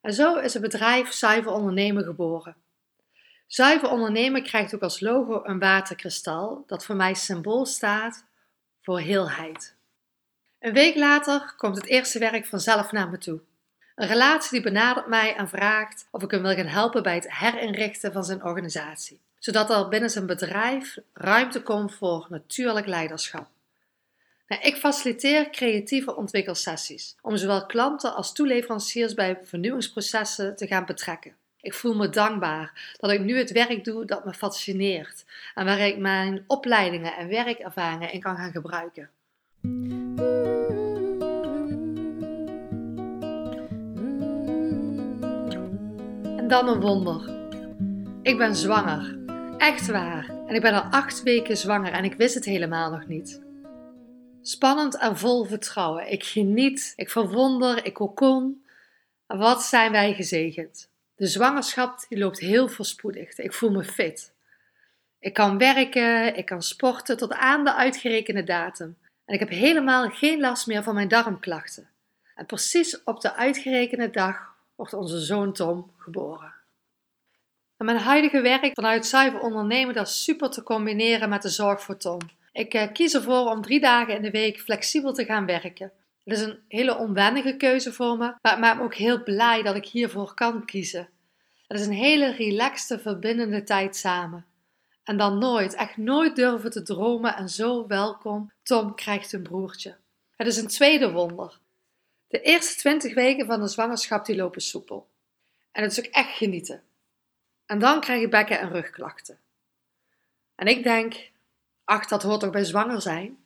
En 0.00 0.14
zo 0.14 0.36
is 0.36 0.52
het 0.52 0.62
bedrijf 0.62 1.12
Zuiver 1.12 1.52
Ondernemen 1.52 2.04
geboren. 2.04 2.56
Zuiver 3.46 3.90
Ondernemen 3.90 4.42
krijgt 4.42 4.74
ook 4.74 4.82
als 4.82 5.00
logo 5.00 5.40
een 5.44 5.58
waterkristal, 5.58 6.64
dat 6.66 6.84
voor 6.84 6.96
mij 6.96 7.14
symbool 7.14 7.66
staat 7.66 8.28
voor 8.90 9.00
heelheid. 9.00 9.74
Een 10.58 10.72
week 10.72 10.96
later 10.96 11.54
komt 11.56 11.76
het 11.76 11.86
eerste 11.86 12.18
werk 12.18 12.46
vanzelf 12.46 12.92
naar 12.92 13.08
me 13.08 13.18
toe. 13.18 13.40
Een 13.94 14.08
relatie 14.08 14.50
die 14.50 14.60
benadert 14.60 15.06
mij 15.06 15.36
en 15.36 15.48
vraagt 15.48 16.08
of 16.10 16.22
ik 16.22 16.30
hem 16.30 16.42
wil 16.42 16.54
gaan 16.54 16.66
helpen 16.66 17.02
bij 17.02 17.14
het 17.14 17.32
herinrichten 17.32 18.12
van 18.12 18.24
zijn 18.24 18.44
organisatie, 18.44 19.20
zodat 19.38 19.70
er 19.70 19.88
binnen 19.88 20.10
zijn 20.10 20.26
bedrijf 20.26 20.98
ruimte 21.12 21.62
komt 21.62 21.94
voor 21.94 22.26
natuurlijk 22.28 22.86
leiderschap. 22.86 23.48
Nou, 24.46 24.62
ik 24.62 24.76
faciliteer 24.76 25.50
creatieve 25.50 26.16
ontwikkelsessies 26.16 27.16
om 27.22 27.36
zowel 27.36 27.66
klanten 27.66 28.14
als 28.14 28.32
toeleveranciers 28.32 29.14
bij 29.14 29.38
vernieuwingsprocessen 29.42 30.56
te 30.56 30.66
gaan 30.66 30.86
betrekken. 30.86 31.34
Ik 31.62 31.74
voel 31.74 31.94
me 31.94 32.08
dankbaar 32.08 32.94
dat 32.98 33.10
ik 33.10 33.20
nu 33.20 33.36
het 33.36 33.52
werk 33.52 33.84
doe 33.84 34.04
dat 34.04 34.24
me 34.24 34.32
fascineert 34.34 35.24
en 35.54 35.64
waar 35.64 35.80
ik 35.80 35.98
mijn 35.98 36.44
opleidingen 36.46 37.16
en 37.16 37.28
werkervaringen 37.28 38.12
in 38.12 38.20
kan 38.20 38.36
gaan 38.36 38.50
gebruiken. 38.50 39.10
En 46.36 46.48
dan 46.48 46.68
een 46.68 46.80
wonder. 46.80 47.38
Ik 48.22 48.38
ben 48.38 48.56
zwanger. 48.56 49.18
Echt 49.58 49.86
waar. 49.86 50.28
En 50.46 50.54
ik 50.54 50.60
ben 50.62 50.74
al 50.74 50.90
acht 50.90 51.22
weken 51.22 51.56
zwanger 51.56 51.92
en 51.92 52.04
ik 52.04 52.14
wist 52.14 52.34
het 52.34 52.44
helemaal 52.44 52.90
nog 52.90 53.06
niet. 53.06 53.40
Spannend 54.42 54.98
en 54.98 55.18
vol 55.18 55.44
vertrouwen. 55.44 56.12
Ik 56.12 56.24
geniet, 56.24 56.92
ik 56.96 57.10
verwonder, 57.10 57.84
ik 57.84 57.94
kokon. 57.94 58.64
Wat 59.26 59.62
zijn 59.62 59.92
wij 59.92 60.14
gezegend? 60.14 60.88
De 61.20 61.26
zwangerschap 61.26 62.06
loopt 62.08 62.38
heel 62.38 62.68
voorspoedig. 62.68 63.38
Ik 63.38 63.52
voel 63.52 63.70
me 63.70 63.84
fit. 63.84 64.32
Ik 65.18 65.34
kan 65.34 65.58
werken, 65.58 66.36
ik 66.36 66.46
kan 66.46 66.62
sporten 66.62 67.16
tot 67.16 67.32
aan 67.32 67.64
de 67.64 67.74
uitgerekende 67.74 68.44
datum. 68.44 68.96
En 69.24 69.34
ik 69.34 69.40
heb 69.40 69.48
helemaal 69.48 70.08
geen 70.10 70.40
last 70.40 70.66
meer 70.66 70.82
van 70.82 70.94
mijn 70.94 71.08
darmklachten. 71.08 71.88
En 72.34 72.46
precies 72.46 73.02
op 73.04 73.20
de 73.20 73.34
uitgerekende 73.34 74.10
dag 74.10 74.54
wordt 74.74 74.92
onze 74.92 75.20
zoon 75.20 75.52
Tom 75.52 75.90
geboren. 75.96 76.52
En 77.76 77.86
mijn 77.86 77.98
huidige 77.98 78.40
werk 78.40 78.70
vanuit 78.74 79.06
zuiver 79.06 79.40
ondernemen 79.40 79.94
dat 79.94 80.06
is 80.06 80.24
super 80.24 80.50
te 80.50 80.62
combineren 80.62 81.28
met 81.28 81.42
de 81.42 81.48
zorg 81.48 81.80
voor 81.80 81.96
Tom. 81.96 82.18
Ik 82.52 82.74
eh, 82.74 82.92
kies 82.92 83.14
ervoor 83.14 83.50
om 83.50 83.62
drie 83.62 83.80
dagen 83.80 84.14
in 84.14 84.22
de 84.22 84.30
week 84.30 84.60
flexibel 84.60 85.12
te 85.12 85.24
gaan 85.24 85.46
werken. 85.46 85.92
Het 86.24 86.38
is 86.38 86.40
een 86.40 86.58
hele 86.68 86.96
onwendige 86.96 87.56
keuze 87.56 87.92
voor 87.92 88.18
me, 88.18 88.24
maar 88.24 88.52
het 88.52 88.58
maakt 88.58 88.78
me 88.78 88.84
ook 88.84 88.94
heel 88.94 89.22
blij 89.22 89.62
dat 89.62 89.76
ik 89.76 89.86
hiervoor 89.86 90.34
kan 90.34 90.64
kiezen. 90.64 91.08
Het 91.66 91.80
is 91.80 91.86
een 91.86 91.92
hele 91.92 92.32
relaxte, 92.32 92.98
verbindende 92.98 93.62
tijd 93.62 93.96
samen. 93.96 94.46
En 95.04 95.16
dan 95.16 95.38
nooit, 95.38 95.74
echt 95.74 95.96
nooit 95.96 96.36
durven 96.36 96.70
te 96.70 96.82
dromen 96.82 97.36
en 97.36 97.48
zo 97.48 97.86
welkom, 97.86 98.52
Tom 98.62 98.94
krijgt 98.94 99.32
een 99.32 99.42
broertje. 99.42 99.96
Het 100.36 100.46
is 100.46 100.56
een 100.56 100.66
tweede 100.68 101.12
wonder. 101.12 101.58
De 102.28 102.40
eerste 102.40 102.78
twintig 102.78 103.14
weken 103.14 103.46
van 103.46 103.60
de 103.60 103.68
zwangerschap 103.68 104.26
die 104.26 104.36
lopen 104.36 104.60
soepel. 104.60 105.08
En 105.72 105.82
het 105.82 105.92
is 105.92 105.98
ook 105.98 106.12
echt 106.12 106.36
genieten. 106.36 106.82
En 107.66 107.78
dan 107.78 108.00
krijg 108.00 108.20
je 108.20 108.28
bekken- 108.28 108.60
en 108.60 108.70
rugklachten. 108.70 109.38
En 110.54 110.66
ik 110.66 110.82
denk, 110.82 111.30
ach, 111.84 112.06
dat 112.06 112.22
hoort 112.22 112.40
toch 112.40 112.50
bij 112.50 112.64
zwanger 112.64 113.00
zijn? 113.00 113.38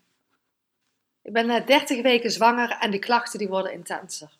Ik 1.24 1.32
ben 1.32 1.46
net 1.46 1.66
30 1.66 2.02
weken 2.02 2.30
zwanger 2.30 2.70
en 2.70 2.90
die 2.90 3.00
klachten 3.00 3.38
die 3.38 3.48
worden 3.48 3.72
intenser. 3.72 4.30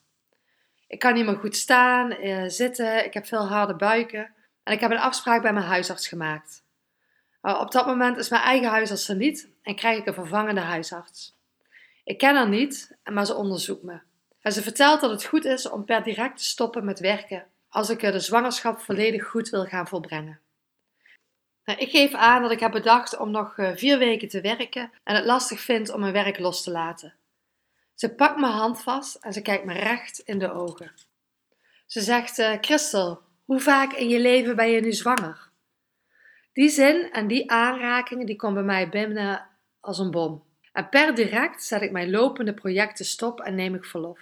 Ik 0.87 0.99
kan 0.99 1.15
niet 1.15 1.25
meer 1.25 1.37
goed 1.37 1.57
staan, 1.57 2.11
eh, 2.11 2.45
zitten, 2.47 3.05
ik 3.05 3.15
heb 3.15 3.27
veel 3.27 3.47
harde 3.47 3.75
buiken 3.75 4.35
en 4.63 4.73
ik 4.73 4.81
heb 4.81 4.91
een 4.91 4.99
afspraak 4.99 5.43
bij 5.43 5.53
mijn 5.53 5.67
huisarts 5.67 6.09
gemaakt. 6.09 6.63
Op 7.41 7.73
dat 7.73 7.87
moment 7.87 8.17
is 8.17 8.29
mijn 8.29 8.43
eigen 8.43 8.69
huisarts 8.69 9.09
er 9.09 9.17
niet 9.17 9.49
en 9.63 9.75
krijg 9.75 9.99
ik 9.99 10.07
een 10.07 10.15
vervangende 10.15 10.61
huisarts. 10.61 11.37
Ik 12.05 12.19
ken 12.19 12.37
haar 12.37 12.49
niet, 12.49 12.97
maar 13.05 13.27
ze 13.27 13.35
onderzoekt 13.35 13.83
me. 13.83 14.01
En 14.41 14.53
ze 14.53 14.63
vertelt 14.63 15.01
dat 15.01 15.11
het 15.11 15.25
goed 15.25 15.45
is 15.45 15.69
om 15.69 15.85
per 15.85 16.03
direct 16.03 16.37
te 16.37 16.45
stoppen 16.45 16.85
met 16.85 17.01
werken 17.01 17.47
als 17.69 17.91
ik 17.91 18.01
de 18.01 18.21
zwangerschap 18.21 18.81
volledig 18.81 19.27
goed 19.27 19.49
wil 19.49 19.65
gaan 19.65 19.89
volbrengen. 19.89 20.41
Nou, 21.65 21.79
ik 21.79 21.91
geef 21.91 22.15
aan 22.15 22.43
dat 22.43 22.51
ik 22.51 22.61
heb 22.61 22.73
bedacht 22.73 23.17
om 23.17 23.31
nog 23.31 23.59
eh, 23.59 23.71
vier 23.75 23.99
weken 23.99 24.29
te 24.29 24.41
werken 24.41 24.93
en 25.05 25.15
het 25.15 25.25
lastig 25.25 25.61
vind 25.61 25.91
om 25.91 26.01
mijn 26.01 26.13
werk 26.13 26.39
los 26.39 26.63
te 26.63 26.71
laten. 26.71 27.15
Ze 27.95 28.15
pakt 28.15 28.41
mijn 28.41 28.53
hand 28.53 28.83
vast 28.83 29.15
en 29.15 29.33
ze 29.33 29.43
kijkt 29.43 29.65
me 29.65 29.73
recht 29.73 30.19
in 30.19 30.39
de 30.39 30.53
ogen. 30.53 30.93
Ze 31.87 32.01
zegt: 32.01 32.39
uh, 32.39 32.53
Christel, 32.61 33.21
hoe 33.45 33.61
vaak 33.61 33.93
in 33.93 34.09
je 34.09 34.21
leven 34.21 34.57
ben 34.57 34.71
je 34.71 34.81
nu 34.81 34.93
zwanger? 34.93 35.51
Die 36.53 36.69
zin 36.69 37.13
en 37.13 37.27
die 37.27 37.51
aanrakingen 37.51 38.27
die 38.27 38.37
komen 38.37 38.67
bij 38.67 38.75
mij 38.75 38.89
binnen 38.89 39.47
als 39.81 39.99
een 39.99 40.11
bom. 40.11 40.43
En 40.73 40.89
per 40.89 41.15
direct 41.15 41.65
zet 41.65 41.83
ik 41.83 41.91
mijn 41.91 42.11
lopende 42.11 42.55
projecten 42.55 43.05
stop 43.05 43.41
en 43.41 43.55
neem 43.55 43.75
ik 43.75 43.85
verlof. 43.85 44.21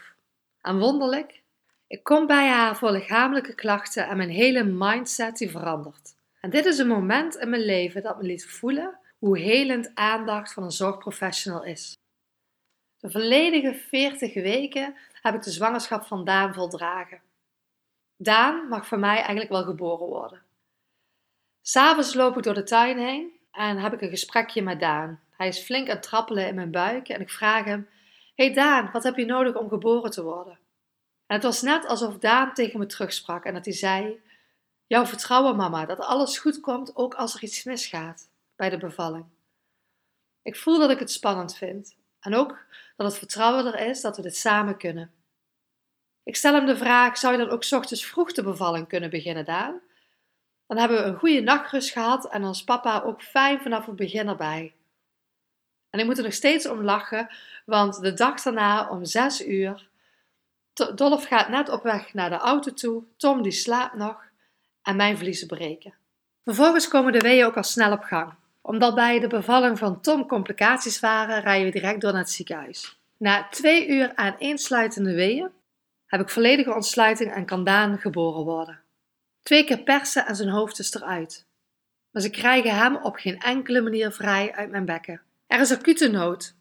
En 0.60 0.78
wonderlijk, 0.78 1.42
ik 1.86 2.02
kom 2.02 2.26
bij 2.26 2.48
haar 2.48 2.76
voor 2.76 2.90
lichamelijke 2.90 3.54
klachten 3.54 4.08
en 4.08 4.16
mijn 4.16 4.30
hele 4.30 4.64
mindset 4.64 5.36
die 5.36 5.50
verandert. 5.50 6.11
En 6.44 6.50
dit 6.50 6.64
is 6.64 6.78
een 6.78 6.86
moment 6.88 7.36
in 7.36 7.50
mijn 7.50 7.64
leven 7.64 8.02
dat 8.02 8.16
me 8.16 8.22
liet 8.22 8.46
voelen 8.46 8.98
hoe 9.18 9.38
helend 9.38 9.90
aandacht 9.94 10.52
van 10.52 10.62
een 10.62 10.70
zorgprofessional 10.70 11.64
is. 11.64 11.96
De 12.98 13.10
volledige 13.10 13.74
40 13.74 14.34
weken 14.34 14.96
heb 15.12 15.34
ik 15.34 15.42
de 15.42 15.50
zwangerschap 15.50 16.04
van 16.04 16.24
Daan 16.24 16.54
voldragen. 16.54 17.20
Daan 18.16 18.68
mag 18.68 18.86
voor 18.86 18.98
mij 18.98 19.16
eigenlijk 19.16 19.48
wel 19.48 19.62
geboren 19.62 20.06
worden. 20.06 20.42
S'avonds 21.60 22.14
loop 22.14 22.36
ik 22.36 22.42
door 22.42 22.54
de 22.54 22.62
tuin 22.62 22.98
heen 22.98 23.30
en 23.50 23.78
heb 23.78 23.92
ik 23.92 24.00
een 24.00 24.08
gesprekje 24.08 24.62
met 24.62 24.80
Daan. 24.80 25.20
Hij 25.30 25.48
is 25.48 25.64
flink 25.64 25.88
aan 25.88 25.94
het 25.94 26.02
trappelen 26.02 26.46
in 26.46 26.54
mijn 26.54 26.70
buik 26.70 27.08
en 27.08 27.20
ik 27.20 27.30
vraag 27.30 27.64
hem: 27.64 27.88
Hey 28.34 28.52
Daan, 28.52 28.90
wat 28.92 29.02
heb 29.02 29.16
je 29.16 29.24
nodig 29.24 29.56
om 29.56 29.68
geboren 29.68 30.10
te 30.10 30.22
worden? 30.22 30.58
En 31.26 31.34
het 31.34 31.42
was 31.42 31.62
net 31.62 31.86
alsof 31.86 32.18
Daan 32.18 32.54
tegen 32.54 32.78
me 32.78 32.86
terugsprak 32.86 33.44
en 33.44 33.54
dat 33.54 33.64
hij 33.64 33.74
zei: 33.74 34.20
Jouw 34.92 35.06
vertrouwen, 35.06 35.56
mama, 35.56 35.86
dat 35.86 35.98
alles 35.98 36.38
goed 36.38 36.60
komt, 36.60 36.96
ook 36.96 37.14
als 37.14 37.34
er 37.34 37.42
iets 37.42 37.64
misgaat 37.64 38.28
bij 38.56 38.70
de 38.70 38.76
bevalling. 38.76 39.24
Ik 40.42 40.56
voel 40.56 40.78
dat 40.78 40.90
ik 40.90 40.98
het 40.98 41.10
spannend 41.10 41.56
vind 41.56 41.96
en 42.20 42.34
ook 42.34 42.66
dat 42.96 43.06
het 43.06 43.18
vertrouwen 43.18 43.66
er 43.74 43.88
is 43.88 44.00
dat 44.00 44.16
we 44.16 44.22
dit 44.22 44.36
samen 44.36 44.76
kunnen. 44.76 45.12
Ik 46.22 46.36
stel 46.36 46.54
hem 46.54 46.66
de 46.66 46.76
vraag: 46.76 47.18
zou 47.18 47.32
je 47.32 47.38
dan 47.38 47.50
ook 47.50 47.70
ochtends 47.70 48.06
vroeg 48.06 48.32
de 48.32 48.42
bevalling 48.42 48.88
kunnen 48.88 49.10
beginnen, 49.10 49.44
Daan? 49.44 49.80
Dan 50.66 50.78
hebben 50.78 50.98
we 50.98 51.04
een 51.04 51.18
goede 51.18 51.40
nachtrust 51.40 51.90
gehad 51.90 52.28
en 52.28 52.44
ons 52.44 52.64
papa 52.64 53.02
ook 53.02 53.22
fijn 53.22 53.60
vanaf 53.60 53.86
het 53.86 53.96
begin 53.96 54.28
erbij. 54.28 54.74
En 55.90 56.00
ik 56.00 56.06
moet 56.06 56.18
er 56.18 56.24
nog 56.24 56.32
steeds 56.32 56.66
om 56.68 56.82
lachen, 56.82 57.28
want 57.66 58.00
de 58.00 58.14
dag 58.14 58.42
daarna 58.42 58.88
om 58.88 59.04
zes 59.04 59.46
uur, 59.46 59.88
Dolf 60.94 61.24
gaat 61.24 61.48
net 61.48 61.68
op 61.68 61.82
weg 61.82 62.14
naar 62.14 62.30
de 62.30 62.36
auto 62.36 62.72
toe, 62.72 63.04
Tom 63.16 63.42
die 63.42 63.52
slaapt 63.52 63.94
nog 63.94 64.30
en 64.82 64.96
mijn 64.96 65.18
vliezen 65.18 65.46
breken. 65.46 65.94
Vervolgens 66.44 66.88
komen 66.88 67.12
de 67.12 67.18
weeën 67.18 67.44
ook 67.44 67.56
al 67.56 67.62
snel 67.62 67.92
op 67.92 68.02
gang. 68.02 68.34
Omdat 68.60 68.94
bij 68.94 69.20
de 69.20 69.26
bevalling 69.26 69.78
van 69.78 70.00
Tom 70.00 70.26
complicaties 70.26 71.00
waren, 71.00 71.42
rijden 71.42 71.66
we 71.66 71.72
direct 71.72 72.00
door 72.00 72.12
naar 72.12 72.20
het 72.20 72.30
ziekenhuis. 72.30 72.98
Na 73.16 73.48
twee 73.50 73.88
uur 73.88 74.14
aan 74.14 74.34
eensluitende 74.38 75.14
weeën 75.14 75.50
heb 76.06 76.20
ik 76.20 76.28
volledige 76.28 76.74
ontsluiting 76.74 77.32
en 77.32 77.44
kan 77.44 77.64
Daan 77.64 77.98
geboren 77.98 78.44
worden. 78.44 78.80
Twee 79.42 79.64
keer 79.64 79.78
persen 79.78 80.26
en 80.26 80.36
zijn 80.36 80.48
hoofd 80.48 80.78
is 80.78 80.94
eruit. 80.94 81.46
Maar 82.10 82.22
ze 82.22 82.30
krijgen 82.30 82.76
hem 82.76 82.96
op 82.96 83.16
geen 83.16 83.38
enkele 83.38 83.80
manier 83.80 84.12
vrij 84.12 84.52
uit 84.52 84.70
mijn 84.70 84.84
bekken. 84.84 85.20
Er 85.46 85.60
is 85.60 85.72
acute 85.72 86.08
nood. 86.08 86.54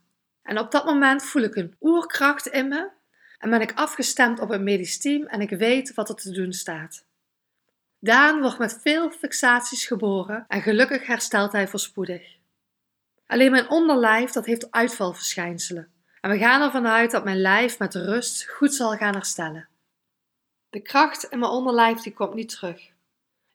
En 0.43 0.59
op 0.59 0.71
dat 0.71 0.85
moment 0.85 1.23
voel 1.23 1.41
ik 1.41 1.55
een 1.55 1.75
oerkracht 1.81 2.47
in 2.47 2.67
me 2.67 2.89
en 3.39 3.49
ben 3.49 3.61
ik 3.61 3.73
afgestemd 3.75 4.39
op 4.39 4.49
een 4.49 4.63
medisch 4.63 4.99
team 4.99 5.25
en 5.25 5.41
ik 5.41 5.49
weet 5.49 5.93
wat 5.93 6.09
er 6.09 6.15
te 6.15 6.31
doen 6.31 6.53
staat. 6.53 7.05
Daan 8.03 8.41
wordt 8.41 8.57
met 8.57 8.79
veel 8.81 9.11
fixaties 9.11 9.85
geboren 9.85 10.45
en 10.47 10.61
gelukkig 10.61 11.07
herstelt 11.07 11.51
hij 11.51 11.67
voorspoedig. 11.67 12.35
Alleen 13.27 13.51
mijn 13.51 13.69
onderlijf 13.69 14.31
dat 14.31 14.45
heeft 14.45 14.71
uitvalverschijnselen 14.71 15.91
en 16.21 16.29
we 16.29 16.37
gaan 16.37 16.61
ervan 16.61 16.87
uit 16.87 17.11
dat 17.11 17.23
mijn 17.23 17.41
lijf 17.41 17.79
met 17.79 17.95
rust 17.95 18.49
goed 18.49 18.73
zal 18.73 18.95
gaan 18.95 19.13
herstellen. 19.13 19.67
De 20.69 20.79
kracht 20.79 21.23
in 21.23 21.39
mijn 21.39 21.51
onderlijf 21.51 21.99
die 21.99 22.13
komt 22.13 22.33
niet 22.33 22.49
terug. 22.49 22.91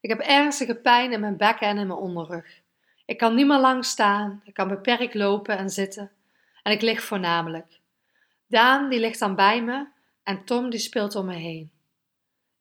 Ik 0.00 0.10
heb 0.10 0.20
ernstige 0.20 0.74
pijn 0.74 1.12
in 1.12 1.20
mijn 1.20 1.36
bekken 1.36 1.68
en 1.68 1.78
in 1.78 1.86
mijn 1.86 1.98
onderrug. 1.98 2.60
Ik 3.04 3.18
kan 3.18 3.34
niet 3.34 3.46
meer 3.46 3.58
lang 3.58 3.84
staan, 3.84 4.40
ik 4.44 4.54
kan 4.54 4.68
beperkt 4.68 5.14
lopen 5.14 5.58
en 5.58 5.70
zitten 5.70 6.10
en 6.62 6.72
ik 6.72 6.82
lig 6.82 7.02
voornamelijk. 7.02 7.80
Daan 8.46 8.88
die 8.88 9.00
ligt 9.00 9.18
dan 9.18 9.34
bij 9.34 9.62
me 9.62 9.86
en 10.22 10.44
Tom 10.44 10.70
die 10.70 10.80
speelt 10.80 11.14
om 11.14 11.26
me 11.26 11.34
heen. 11.34 11.75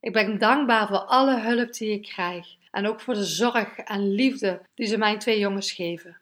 Ik 0.05 0.13
ben 0.13 0.37
dankbaar 0.37 0.87
voor 0.87 0.97
alle 0.97 1.39
hulp 1.39 1.73
die 1.73 1.91
ik 1.91 2.01
krijg 2.01 2.47
en 2.71 2.87
ook 2.87 3.01
voor 3.01 3.13
de 3.13 3.23
zorg 3.23 3.77
en 3.77 4.11
liefde 4.11 4.61
die 4.73 4.87
ze 4.87 4.97
mijn 4.97 5.19
twee 5.19 5.39
jongens 5.39 5.71
geven. 5.71 6.17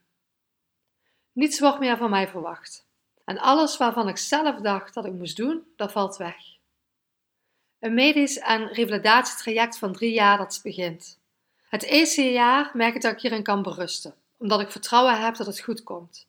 Niets 1.31 1.59
wordt 1.59 1.79
meer 1.79 1.97
van 1.97 2.09
mij 2.09 2.27
verwacht. 2.27 2.85
En 3.25 3.37
alles 3.37 3.77
waarvan 3.77 4.07
ik 4.07 4.17
zelf 4.17 4.61
dacht 4.61 4.93
dat 4.93 5.05
ik 5.05 5.13
moest 5.13 5.37
doen, 5.37 5.63
dat 5.75 5.91
valt 5.91 6.17
weg. 6.17 6.35
Een 7.79 7.93
medisch 7.93 8.39
en 8.39 8.67
revalidatietraject 8.67 9.77
van 9.77 9.93
drie 9.93 10.13
jaar 10.13 10.37
dat 10.37 10.59
begint. 10.63 11.19
Het 11.69 11.83
eerste 11.83 12.31
jaar 12.31 12.71
merk 12.73 12.95
ik 12.95 13.01
dat 13.01 13.13
ik 13.13 13.21
hierin 13.21 13.43
kan 13.43 13.61
berusten, 13.61 14.15
omdat 14.37 14.61
ik 14.61 14.71
vertrouwen 14.71 15.21
heb 15.21 15.35
dat 15.35 15.47
het 15.47 15.59
goed 15.59 15.83
komt. 15.83 16.27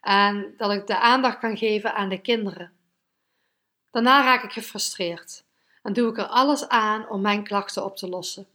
En 0.00 0.54
dat 0.56 0.72
ik 0.72 0.86
de 0.86 0.98
aandacht 0.98 1.38
kan 1.38 1.56
geven 1.56 1.94
aan 1.94 2.08
de 2.08 2.20
kinderen. 2.20 2.72
Daarna 3.90 4.24
raak 4.24 4.42
ik 4.42 4.52
gefrustreerd 4.52 5.44
en 5.86 5.92
doe 5.92 6.10
ik 6.10 6.18
er 6.18 6.26
alles 6.26 6.68
aan 6.68 7.08
om 7.08 7.20
mijn 7.20 7.42
klachten 7.42 7.84
op 7.84 7.96
te 7.96 8.08
lossen. 8.08 8.46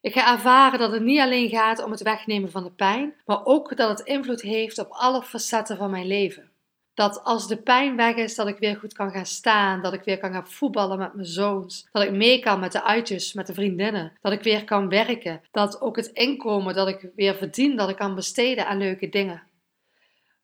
Ik 0.00 0.12
ga 0.12 0.32
ervaren 0.32 0.78
dat 0.78 0.92
het 0.92 1.02
niet 1.02 1.20
alleen 1.20 1.48
gaat 1.48 1.84
om 1.84 1.90
het 1.90 2.02
wegnemen 2.02 2.50
van 2.50 2.64
de 2.64 2.70
pijn, 2.70 3.14
maar 3.26 3.44
ook 3.44 3.76
dat 3.76 3.98
het 3.98 4.06
invloed 4.06 4.42
heeft 4.42 4.78
op 4.78 4.90
alle 4.90 5.22
facetten 5.22 5.76
van 5.76 5.90
mijn 5.90 6.06
leven. 6.06 6.50
Dat 6.94 7.24
als 7.24 7.48
de 7.48 7.56
pijn 7.56 7.96
weg 7.96 8.14
is, 8.14 8.34
dat 8.34 8.46
ik 8.46 8.58
weer 8.58 8.76
goed 8.76 8.92
kan 8.92 9.10
gaan 9.10 9.26
staan, 9.26 9.82
dat 9.82 9.92
ik 9.92 10.04
weer 10.04 10.18
kan 10.18 10.32
gaan 10.32 10.48
voetballen 10.48 10.98
met 10.98 11.14
mijn 11.14 11.26
zoons, 11.26 11.88
dat 11.92 12.02
ik 12.02 12.12
mee 12.12 12.38
kan 12.38 12.60
met 12.60 12.72
de 12.72 12.82
uitjes, 12.82 13.32
met 13.32 13.46
de 13.46 13.54
vriendinnen, 13.54 14.12
dat 14.22 14.32
ik 14.32 14.42
weer 14.42 14.64
kan 14.64 14.88
werken, 14.88 15.42
dat 15.50 15.80
ook 15.80 15.96
het 15.96 16.06
inkomen 16.06 16.74
dat 16.74 16.88
ik 16.88 17.10
weer 17.16 17.34
verdien, 17.34 17.76
dat 17.76 17.88
ik 17.88 17.96
kan 17.96 18.14
besteden 18.14 18.66
aan 18.66 18.78
leuke 18.78 19.08
dingen. 19.08 19.42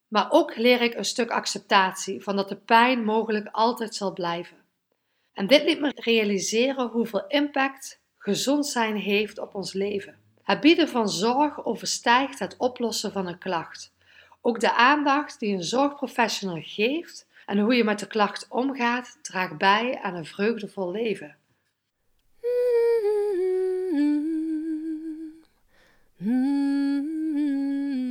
Maar 0.09 0.27
ook 0.31 0.57
leer 0.57 0.81
ik 0.83 0.95
een 0.95 1.05
stuk 1.05 1.31
acceptatie 1.31 2.23
van 2.23 2.37
dat 2.37 2.49
de 2.49 2.57
pijn 2.57 3.05
mogelijk 3.05 3.49
altijd 3.53 3.95
zal 3.95 4.13
blijven. 4.13 4.66
En 5.37 5.47
dit 5.47 5.63
liet 5.63 5.81
me 5.81 5.93
realiseren 5.95 6.89
hoeveel 6.89 7.27
impact 7.27 8.01
gezond 8.19 8.67
zijn 8.67 8.97
heeft 8.97 9.39
op 9.39 9.55
ons 9.55 9.73
leven. 9.73 10.17
Het 10.43 10.61
bieden 10.61 10.89
van 10.89 11.09
zorg 11.09 11.65
overstijgt 11.65 12.39
het 12.39 12.57
oplossen 12.57 13.13
van 13.13 13.27
een 13.27 13.39
klacht. 13.39 13.93
Ook 14.41 14.61
de 14.61 14.75
aandacht 14.75 15.41
die 15.41 15.55
een 15.55 15.63
zorgprofessional 15.63 16.61
geeft 16.63 17.27
En 17.47 17.59
hoe 17.59 17.75
je 17.75 17.85
met 17.85 17.99
de 17.99 18.07
klacht 18.07 18.47
omgaat, 18.49 19.19
draagt 19.23 19.59
bij 19.59 19.99
aan 20.03 20.15
een 20.15 20.27
vreugdevol 20.27 20.91
leven. 20.91 21.37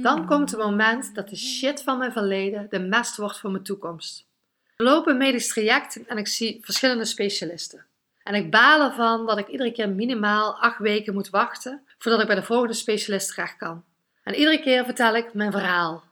Dan 0.01 0.25
komt 0.25 0.51
het 0.51 0.59
moment 0.59 1.15
dat 1.15 1.29
de 1.29 1.35
shit 1.35 1.83
van 1.83 1.97
mijn 1.97 2.11
verleden 2.11 2.67
de 2.69 2.79
mest 2.79 3.17
wordt 3.17 3.39
voor 3.39 3.51
mijn 3.51 3.63
toekomst. 3.63 4.27
We 4.75 4.83
lopen 4.83 5.11
een 5.11 5.17
medisch 5.17 5.47
traject 5.47 6.05
en 6.05 6.17
ik 6.17 6.27
zie 6.27 6.59
verschillende 6.61 7.05
specialisten. 7.05 7.85
En 8.23 8.35
ik 8.35 8.51
baal 8.51 8.81
ervan 8.81 9.25
dat 9.25 9.37
ik 9.37 9.47
iedere 9.47 9.71
keer 9.71 9.89
minimaal 9.89 10.61
acht 10.61 10.79
weken 10.79 11.13
moet 11.13 11.29
wachten 11.29 11.85
voordat 11.97 12.21
ik 12.21 12.27
bij 12.27 12.35
de 12.35 12.43
volgende 12.43 12.73
specialist 12.73 13.33
terecht 13.33 13.57
kan. 13.57 13.83
En 14.23 14.35
iedere 14.35 14.61
keer 14.61 14.85
vertel 14.85 15.15
ik 15.15 15.33
mijn 15.33 15.51
verhaal. 15.51 16.03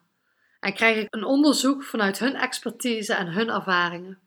En 0.60 0.74
krijg 0.74 0.98
ik 0.98 1.08
een 1.10 1.24
onderzoek 1.24 1.84
vanuit 1.84 2.20
hun 2.20 2.36
expertise 2.36 3.14
en 3.14 3.28
hun 3.28 3.50
ervaringen. 3.50 4.20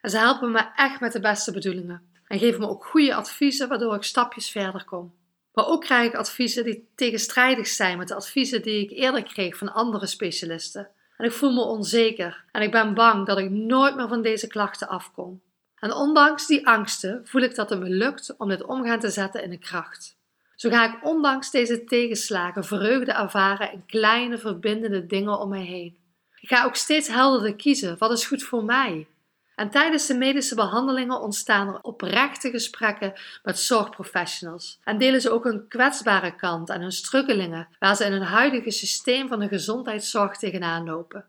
En 0.00 0.10
ze 0.10 0.18
helpen 0.18 0.50
me 0.50 0.66
echt 0.76 1.00
met 1.00 1.12
de 1.12 1.20
beste 1.20 1.52
bedoelingen. 1.52 2.12
En 2.26 2.38
geven 2.38 2.60
me 2.60 2.68
ook 2.68 2.84
goede 2.84 3.14
adviezen 3.14 3.68
waardoor 3.68 3.94
ik 3.94 4.02
stapjes 4.02 4.50
verder 4.50 4.84
kom. 4.84 5.14
Maar 5.52 5.66
ook 5.66 5.80
krijg 5.80 6.06
ik 6.08 6.14
adviezen 6.14 6.64
die 6.64 6.88
tegenstrijdig 6.94 7.66
zijn 7.66 7.98
met 7.98 8.08
de 8.08 8.14
adviezen 8.14 8.62
die 8.62 8.82
ik 8.82 8.90
eerder 8.90 9.22
kreeg 9.22 9.56
van 9.56 9.72
andere 9.72 10.06
specialisten. 10.06 10.88
En 11.16 11.24
ik 11.24 11.32
voel 11.32 11.52
me 11.52 11.60
onzeker 11.60 12.44
en 12.52 12.62
ik 12.62 12.70
ben 12.70 12.94
bang 12.94 13.26
dat 13.26 13.38
ik 13.38 13.50
nooit 13.50 13.96
meer 13.96 14.08
van 14.08 14.22
deze 14.22 14.46
klachten 14.46 14.88
afkom. 14.88 15.40
En 15.78 15.92
ondanks 15.92 16.46
die 16.46 16.66
angsten 16.66 17.20
voel 17.24 17.42
ik 17.42 17.54
dat 17.54 17.70
het 17.70 17.78
me 17.78 17.88
lukt 17.88 18.34
om 18.38 18.48
dit 18.48 18.64
omgaan 18.64 19.00
te 19.00 19.10
zetten 19.10 19.42
in 19.42 19.52
een 19.52 19.58
kracht. 19.58 20.16
Zo 20.54 20.70
ga 20.70 20.84
ik 20.84 21.04
ondanks 21.04 21.50
deze 21.50 21.84
tegenslagen 21.84 22.64
vreugde 22.64 23.12
ervaren 23.12 23.72
in 23.72 23.86
kleine 23.86 24.38
verbindende 24.38 25.06
dingen 25.06 25.38
om 25.38 25.48
mij 25.48 25.64
heen. 25.64 25.96
Ik 26.40 26.48
ga 26.48 26.64
ook 26.64 26.74
steeds 26.74 27.08
helderder 27.08 27.54
kiezen 27.54 27.98
wat 27.98 28.10
is 28.10 28.26
goed 28.26 28.42
voor 28.42 28.64
mij. 28.64 29.06
En 29.54 29.70
tijdens 29.70 30.06
de 30.06 30.14
medische 30.14 30.54
behandelingen 30.54 31.20
ontstaan 31.20 31.68
er 31.68 31.80
oprechte 31.80 32.50
gesprekken 32.50 33.12
met 33.42 33.58
zorgprofessionals 33.58 34.78
en 34.84 34.98
delen 34.98 35.20
ze 35.20 35.30
ook 35.30 35.44
hun 35.44 35.68
kwetsbare 35.68 36.36
kant 36.36 36.70
en 36.70 36.80
hun 36.80 36.92
struggelingen 36.92 37.68
waar 37.78 37.96
ze 37.96 38.04
in 38.04 38.12
hun 38.12 38.22
huidige 38.22 38.70
systeem 38.70 39.28
van 39.28 39.38
de 39.38 39.48
gezondheidszorg 39.48 40.36
tegenaan 40.36 40.84
lopen. 40.84 41.24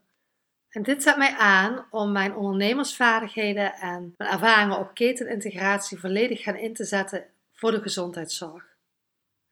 En 0.69 0.83
dit 0.83 1.03
zet 1.03 1.17
mij 1.17 1.35
aan 1.37 1.85
om 1.89 2.11
mijn 2.11 2.35
ondernemersvaardigheden 2.35 3.73
en 3.73 4.13
mijn 4.17 4.31
ervaringen 4.31 4.79
op 4.79 4.93
ketenintegratie 4.93 5.99
volledig 5.99 6.43
gaan 6.43 6.55
in 6.55 6.73
te 6.73 6.85
zetten 6.85 7.25
voor 7.53 7.71
de 7.71 7.81
gezondheidszorg. 7.81 8.63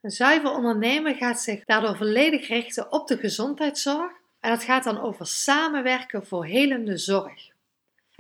Een 0.02 0.12
zuiver 0.12 0.52
ondernemer 0.52 1.16
gaat 1.16 1.42
zich 1.42 1.64
daardoor 1.66 1.98
volledig 1.98 2.48
richten 2.48 2.92
op 2.92 3.08
de 3.08 3.18
gezondheidszorg 3.18 4.12
en 4.40 4.52
het 4.52 4.64
gaat 4.64 4.84
dan 4.84 5.02
over 5.02 5.28
samenwerken 5.28 6.26
voor 6.26 6.46
helende 6.46 6.98
zorg. 6.98 7.53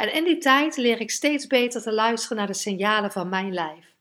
En 0.04 0.14
in 0.14 0.24
die 0.24 0.38
tijd 0.38 0.78
leer 0.78 1.00
ik 1.00 1.12
steeds 1.12 1.48
beter 1.48 1.82
te 1.82 1.92
luisteren 1.92 2.38
naar 2.38 2.48
de 2.48 2.54
signalen 2.54 3.12
van 3.12 3.30
mijn 3.30 3.54
lijf. 3.54 3.96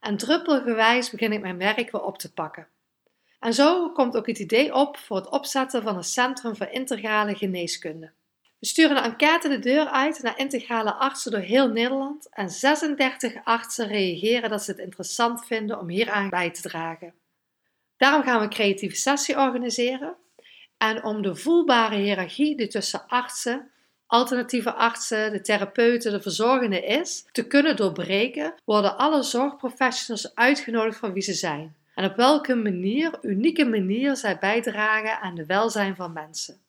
En 0.00 0.16
druppelgewijs 0.16 1.10
begin 1.10 1.32
ik 1.32 1.40
mijn 1.40 1.58
werk 1.58 1.90
weer 1.90 2.02
op 2.02 2.18
te 2.18 2.32
pakken. 2.32 2.68
En 3.40 3.54
zo 3.54 3.92
komt 3.92 4.16
ook 4.16 4.26
het 4.26 4.38
idee 4.38 4.74
op 4.74 4.96
voor 4.96 5.16
het 5.16 5.28
opzetten 5.28 5.82
van 5.82 5.96
een 5.96 6.04
Centrum 6.04 6.56
voor 6.56 6.66
Integrale 6.66 7.34
Geneeskunde. 7.34 8.12
We 8.58 8.66
sturen 8.66 8.96
een 8.96 9.02
enquête 9.02 9.48
de 9.48 9.58
deur 9.58 9.86
uit 9.86 10.22
naar 10.22 10.38
integrale 10.38 10.94
artsen 10.94 11.30
door 11.30 11.40
heel 11.40 11.68
Nederland 11.68 12.28
en 12.30 12.50
36 12.50 13.44
artsen 13.44 13.86
reageren 13.86 14.50
dat 14.50 14.62
ze 14.62 14.70
het 14.70 14.80
interessant 14.80 15.46
vinden 15.46 15.80
om 15.80 15.88
hieraan 15.88 16.28
bij 16.28 16.50
te 16.50 16.62
dragen. 16.62 17.14
Daarom 17.96 18.22
gaan 18.22 18.38
we 18.38 18.44
een 18.44 18.50
creatieve 18.50 18.96
sessie 18.96 19.38
organiseren 19.38 20.14
en 20.78 21.04
om 21.04 21.22
de 21.22 21.36
voelbare 21.36 21.96
hiërarchie 21.96 22.56
die 22.56 22.68
tussen 22.68 23.06
artsen, 23.08 23.70
alternatieve 24.10 24.72
artsen, 24.72 25.32
de 25.32 25.40
therapeuten, 25.40 26.12
de 26.12 26.20
verzorgenden 26.20 26.84
is, 26.84 27.26
te 27.32 27.46
kunnen 27.46 27.76
doorbreken, 27.76 28.54
worden 28.64 28.96
alle 28.96 29.22
zorgprofessionals 29.22 30.34
uitgenodigd 30.34 30.98
van 30.98 31.12
wie 31.12 31.22
ze 31.22 31.32
zijn 31.32 31.78
en 31.94 32.04
op 32.04 32.16
welke 32.16 32.54
manier, 32.54 33.18
unieke 33.22 33.64
manier 33.64 34.16
zij 34.16 34.38
bijdragen 34.38 35.20
aan 35.20 35.34
de 35.34 35.46
welzijn 35.46 35.96
van 35.96 36.12
mensen. 36.12 36.60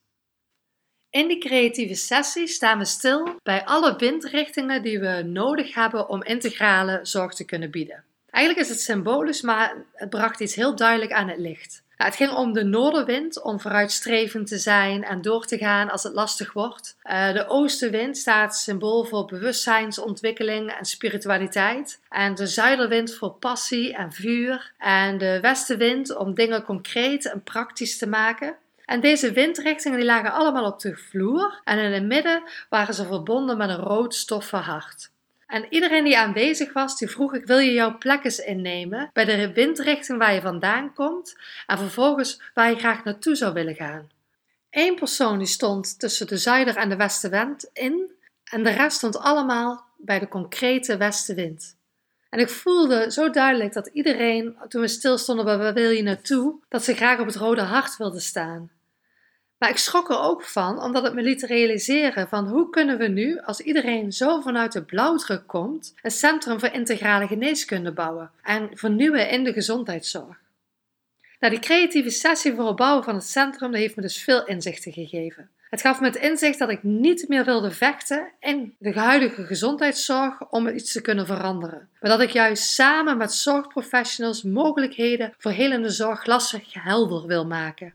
In 1.10 1.28
die 1.28 1.38
creatieve 1.38 1.96
sessie 1.96 2.48
staan 2.48 2.78
we 2.78 2.86
stil 2.86 3.36
bij 3.44 3.66
alle 3.66 3.96
windrichtingen 3.96 4.82
die 4.82 5.00
we 5.00 5.24
nodig 5.26 5.76
hebben 5.76 6.10
om 6.10 6.24
integrale 6.24 7.00
zorg 7.04 7.34
te 7.34 7.46
kunnen 7.46 7.72
bieden. 7.72 8.04
Eigenlijk 8.30 8.66
is 8.66 8.74
het 8.74 8.82
symbolisch, 8.82 9.42
maar 9.42 9.76
het 9.94 10.10
bracht 10.10 10.40
iets 10.40 10.56
heel 10.56 10.76
duidelijk 10.76 11.12
aan 11.12 11.28
het 11.28 11.40
licht. 11.40 11.84
Nou, 12.02 12.14
het 12.14 12.22
ging 12.22 12.38
om 12.38 12.54
de 12.54 12.64
noordenwind 12.64 13.42
om 13.42 13.60
vooruitstrevend 13.60 14.48
te 14.48 14.58
zijn 14.58 15.04
en 15.04 15.22
door 15.22 15.46
te 15.46 15.58
gaan 15.58 15.90
als 15.90 16.04
het 16.04 16.14
lastig 16.14 16.54
wordt. 16.54 16.98
Uh, 17.04 17.34
de 17.34 17.48
oostenwind 17.48 18.18
staat 18.18 18.58
symbool 18.58 19.04
voor 19.04 19.26
bewustzijnsontwikkeling 19.26 20.72
en 20.72 20.86
spiritualiteit. 20.86 22.00
En 22.10 22.36
de 22.36 22.48
zuiderwind 22.48 23.14
voor 23.14 23.32
passie 23.32 23.96
en 23.96 24.12
vuur. 24.12 24.72
En 24.78 25.18
de 25.18 25.40
westenwind 25.42 26.16
om 26.16 26.34
dingen 26.34 26.64
concreet 26.64 27.32
en 27.32 27.44
praktisch 27.44 27.98
te 27.98 28.08
maken. 28.08 28.56
En 28.86 29.02
deze 29.02 29.32
windrichtingen 29.32 29.98
die 29.98 30.08
lagen 30.08 30.32
allemaal 30.32 30.66
op 30.66 30.80
de 30.80 30.96
vloer 30.96 31.62
en 31.64 31.78
in 31.78 31.92
het 31.92 32.06
midden 32.06 32.44
waren 32.70 32.94
ze 32.94 33.06
verbonden 33.06 33.58
met 33.58 33.70
een 33.70 33.76
rood 33.76 34.16
stoffen 34.16 34.60
hart. 34.60 35.12
En 35.52 35.66
iedereen 35.70 36.04
die 36.04 36.18
aanwezig 36.18 36.74
was, 36.74 36.98
die 36.98 37.10
vroeg 37.10 37.34
ik, 37.34 37.46
wil 37.46 37.58
je 37.58 37.74
jouw 37.74 37.98
plek 37.98 38.24
eens 38.24 38.40
innemen 38.40 39.10
bij 39.14 39.26
de 39.26 39.54
windrichting 39.54 40.18
waar 40.18 40.34
je 40.34 40.42
vandaan 40.42 40.94
komt 40.94 41.36
en 41.68 41.78
vervolgens 41.78 42.42
waar 42.54 42.70
je 42.70 42.76
graag 42.76 43.04
naartoe 43.04 43.36
zou 43.36 43.54
willen 43.54 43.76
gaan. 43.76 44.10
Eén 44.70 44.96
persoon 44.96 45.38
die 45.38 45.48
stond 45.48 46.00
tussen 46.00 46.28
de 46.28 46.38
zuider- 46.38 46.78
en 46.78 46.90
de 46.90 46.96
westenwind 46.96 47.70
in 47.74 48.12
en 48.44 48.64
de 48.64 48.70
rest 48.70 48.98
stond 48.98 49.18
allemaal 49.18 49.86
bij 49.98 50.20
de 50.20 50.28
concrete 50.28 50.98
westenwind. 50.98 51.76
En 52.30 52.40
ik 52.40 52.50
voelde 52.50 53.12
zo 53.12 53.30
duidelijk 53.30 53.74
dat 53.74 53.88
iedereen, 53.88 54.56
toen 54.68 54.82
we 54.82 54.88
stilstonden 54.88 55.46
bij 55.46 55.58
waar 55.58 55.74
wil 55.74 55.90
je 55.90 56.04
naartoe, 56.04 56.60
dat 56.70 56.84
ze 56.84 56.96
graag 56.96 57.20
op 57.20 57.26
het 57.26 57.36
rode 57.36 57.62
hart 57.62 57.98
wilde 57.98 58.20
staan. 58.20 58.72
Maar 59.62 59.70
ik 59.70 59.78
schrok 59.78 60.10
er 60.10 60.20
ook 60.20 60.44
van, 60.44 60.82
omdat 60.84 61.04
het 61.04 61.14
me 61.14 61.22
liet 61.22 61.44
realiseren 61.44 62.28
van 62.28 62.48
hoe 62.48 62.70
kunnen 62.70 62.98
we 62.98 63.08
nu, 63.08 63.40
als 63.40 63.60
iedereen 63.60 64.12
zo 64.12 64.42
vanuit 64.42 64.72
de 64.72 64.84
blauwdruk 64.84 65.48
komt, 65.48 65.94
een 66.02 66.12
centrum 66.12 66.60
voor 66.60 66.70
integrale 66.72 67.28
geneeskunde 67.28 67.92
bouwen 67.92 68.32
en 68.44 68.70
vernieuwen 68.74 69.30
in 69.30 69.44
de 69.44 69.54
gezondheidszorg. 69.54 70.40
Nou, 71.40 71.54
die 71.54 71.62
creatieve 71.62 72.10
sessie 72.10 72.54
voor 72.54 72.68
het 72.68 72.76
bouwen 72.76 73.04
van 73.04 73.16
het 73.16 73.24
centrum 73.24 73.74
heeft 73.74 73.96
me 73.96 74.02
dus 74.02 74.24
veel 74.24 74.46
inzichten 74.46 74.94
gegeven. 74.94 75.50
Het 75.70 75.82
gaf 75.82 76.00
me 76.00 76.06
het 76.06 76.16
inzicht 76.16 76.60
dat 76.60 76.70
ik 76.70 76.84
niet 76.84 77.26
meer 77.28 77.46
wilde 77.46 77.72
vechten 77.72 78.28
in 78.40 78.76
de 78.80 78.94
huidige 78.94 79.46
gezondheidszorg 79.46 80.50
om 80.50 80.68
iets 80.68 80.92
te 80.92 81.02
kunnen 81.02 81.26
veranderen. 81.26 81.90
Maar 82.00 82.12
dat 82.12 82.22
ik 82.22 82.30
juist 82.30 82.64
samen 82.64 83.18
met 83.18 83.34
zorgprofessionals 83.34 84.44
mogelijkheden 84.44 85.34
voor 85.38 85.52
helende 85.52 85.90
zorg 85.90 86.26
lastig 86.26 86.74
helder 86.74 87.28
wil 87.28 87.46
maken. 87.46 87.94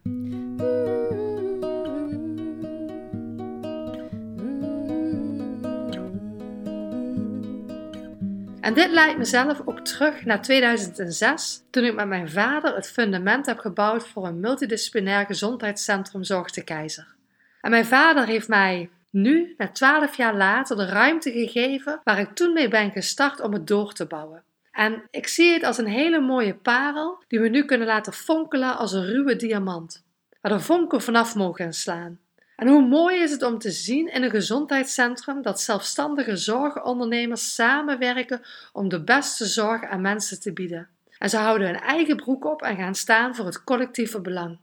En 8.66 8.74
dit 8.74 8.90
leidt 8.90 9.18
mezelf 9.18 9.60
ook 9.64 9.80
terug 9.80 10.24
naar 10.24 10.42
2006, 10.42 11.62
toen 11.70 11.84
ik 11.84 11.94
met 11.94 12.06
mijn 12.06 12.30
vader 12.30 12.74
het 12.74 12.90
fundament 12.90 13.46
heb 13.46 13.58
gebouwd 13.58 14.06
voor 14.08 14.26
een 14.26 14.40
multidisciplinair 14.40 15.26
gezondheidscentrum 15.26 16.24
Zorg 16.24 16.50
de 16.50 16.64
Keizer. 16.64 17.14
En 17.60 17.70
mijn 17.70 17.86
vader 17.86 18.26
heeft 18.26 18.48
mij 18.48 18.90
nu, 19.10 19.54
na 19.56 19.68
12 19.68 20.16
jaar 20.16 20.36
later, 20.36 20.76
de 20.76 20.86
ruimte 20.86 21.30
gegeven 21.30 22.00
waar 22.04 22.18
ik 22.18 22.34
toen 22.34 22.52
mee 22.52 22.68
ben 22.68 22.90
gestart 22.90 23.40
om 23.40 23.52
het 23.52 23.66
door 23.66 23.92
te 23.92 24.06
bouwen. 24.06 24.42
En 24.72 25.02
ik 25.10 25.28
zie 25.28 25.52
het 25.52 25.62
als 25.62 25.78
een 25.78 25.86
hele 25.86 26.20
mooie 26.20 26.54
parel 26.54 27.24
die 27.28 27.40
we 27.40 27.48
nu 27.48 27.64
kunnen 27.64 27.86
laten 27.86 28.12
fonkelen 28.12 28.76
als 28.76 28.92
een 28.92 29.06
ruwe 29.06 29.36
diamant, 29.36 30.04
waar 30.40 30.52
de 30.52 30.60
vonken 30.60 31.02
vanaf 31.02 31.34
mogen 31.34 31.72
slaan. 31.72 32.18
En 32.56 32.68
hoe 32.68 32.86
mooi 32.86 33.22
is 33.22 33.30
het 33.30 33.42
om 33.42 33.58
te 33.58 33.70
zien 33.70 34.12
in 34.12 34.22
een 34.22 34.30
gezondheidscentrum 34.30 35.42
dat 35.42 35.60
zelfstandige 35.60 36.36
zorgondernemers 36.36 37.54
samenwerken 37.54 38.42
om 38.72 38.88
de 38.88 39.04
beste 39.04 39.46
zorg 39.46 39.84
aan 39.84 40.00
mensen 40.00 40.40
te 40.40 40.52
bieden. 40.52 40.88
En 41.18 41.30
ze 41.30 41.36
houden 41.36 41.66
hun 41.66 41.80
eigen 41.80 42.16
broek 42.16 42.44
op 42.44 42.62
en 42.62 42.76
gaan 42.76 42.94
staan 42.94 43.34
voor 43.34 43.44
het 43.44 43.64
collectieve 43.64 44.20
belang. 44.20 44.58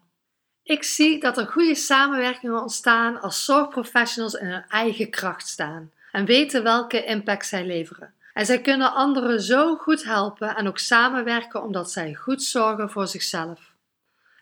Ik 0.63 0.84
zie 0.84 1.19
dat 1.19 1.38
er 1.38 1.47
goede 1.47 1.75
samenwerkingen 1.75 2.62
ontstaan 2.62 3.21
als 3.21 3.45
zorgprofessionals 3.45 4.34
in 4.34 4.47
hun 4.47 4.65
eigen 4.69 5.10
kracht 5.10 5.47
staan 5.47 5.91
en 6.12 6.25
weten 6.25 6.63
welke 6.63 7.03
impact 7.03 7.45
zij 7.45 7.65
leveren. 7.65 8.13
En 8.34 8.45
zij 8.45 8.62
kunnen 8.62 8.93
anderen 8.93 9.41
zo 9.41 9.75
goed 9.75 10.03
helpen 10.03 10.56
en 10.56 10.67
ook 10.67 10.77
samenwerken 10.77 11.63
omdat 11.63 11.91
zij 11.91 12.13
goed 12.13 12.43
zorgen 12.43 12.89
voor 12.89 13.08
zichzelf. 13.08 13.72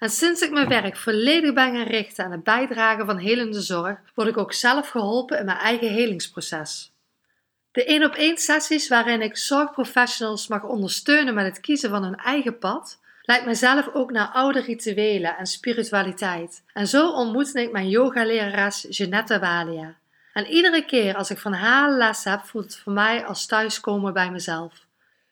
En 0.01 0.09
sinds 0.09 0.41
ik 0.41 0.51
mijn 0.51 0.67
werk 0.67 0.97
volledig 0.97 1.53
ben 1.53 1.75
gaan 1.75 1.87
richten 1.87 2.25
aan 2.25 2.31
het 2.31 2.43
bijdragen 2.43 3.05
van 3.05 3.17
helende 3.17 3.61
zorg, 3.61 3.97
word 4.15 4.27
ik 4.27 4.37
ook 4.37 4.53
zelf 4.53 4.89
geholpen 4.89 5.39
in 5.39 5.45
mijn 5.45 5.57
eigen 5.57 5.89
helingsproces. 5.89 6.91
De 7.71 7.85
één 7.85 8.03
op 8.03 8.13
één 8.13 8.37
sessies 8.37 8.87
waarin 8.87 9.21
ik 9.21 9.37
zorgprofessionals 9.37 10.47
mag 10.47 10.63
ondersteunen 10.63 11.33
met 11.33 11.45
het 11.45 11.59
kiezen 11.59 11.89
van 11.89 12.03
hun 12.03 12.15
eigen 12.15 12.57
pad, 12.57 12.99
leidt 13.21 13.45
mezelf 13.45 13.89
ook 13.93 14.11
naar 14.11 14.27
oude 14.27 14.61
rituelen 14.61 15.37
en 15.37 15.45
spiritualiteit. 15.45 16.63
En 16.73 16.87
zo 16.87 17.09
ontmoette 17.09 17.61
ik 17.61 17.71
mijn 17.71 17.89
yogalerares 17.89 18.85
Jeanette 18.89 19.39
Walia. 19.39 19.95
En 20.33 20.47
iedere 20.47 20.85
keer 20.85 21.15
als 21.15 21.29
ik 21.29 21.37
van 21.37 21.53
haar 21.53 21.91
les 21.91 22.23
heb, 22.23 22.41
voelt 22.43 22.63
het 22.63 22.77
voor 22.77 22.93
mij 22.93 23.25
als 23.25 23.45
thuiskomen 23.45 24.13
bij 24.13 24.31
mezelf. 24.31 24.73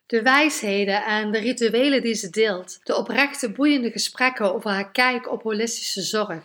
De 0.09 0.21
wijsheden 0.21 1.05
en 1.05 1.31
de 1.31 1.37
rituelen 1.37 2.01
die 2.01 2.13
ze 2.13 2.29
deelt, 2.29 2.79
de 2.83 2.95
oprechte 2.95 3.51
boeiende 3.51 3.91
gesprekken 3.91 4.53
over 4.53 4.69
haar 4.69 4.91
kijk 4.91 5.31
op 5.31 5.43
holistische 5.43 6.01
zorg, 6.01 6.43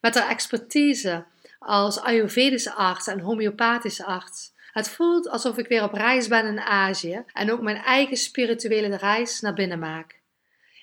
met 0.00 0.14
haar 0.14 0.28
expertise 0.28 1.24
als 1.58 2.00
Ayurvedische 2.00 2.72
arts 2.72 3.06
en 3.06 3.20
homeopathische 3.20 4.04
arts. 4.04 4.52
Het 4.72 4.88
voelt 4.88 5.28
alsof 5.28 5.58
ik 5.58 5.68
weer 5.68 5.82
op 5.82 5.92
reis 5.92 6.28
ben 6.28 6.46
in 6.46 6.60
Azië 6.60 7.24
en 7.32 7.52
ook 7.52 7.60
mijn 7.60 7.76
eigen 7.76 8.16
spirituele 8.16 8.96
reis 8.96 9.40
naar 9.40 9.54
binnen 9.54 9.78
maak. 9.78 10.20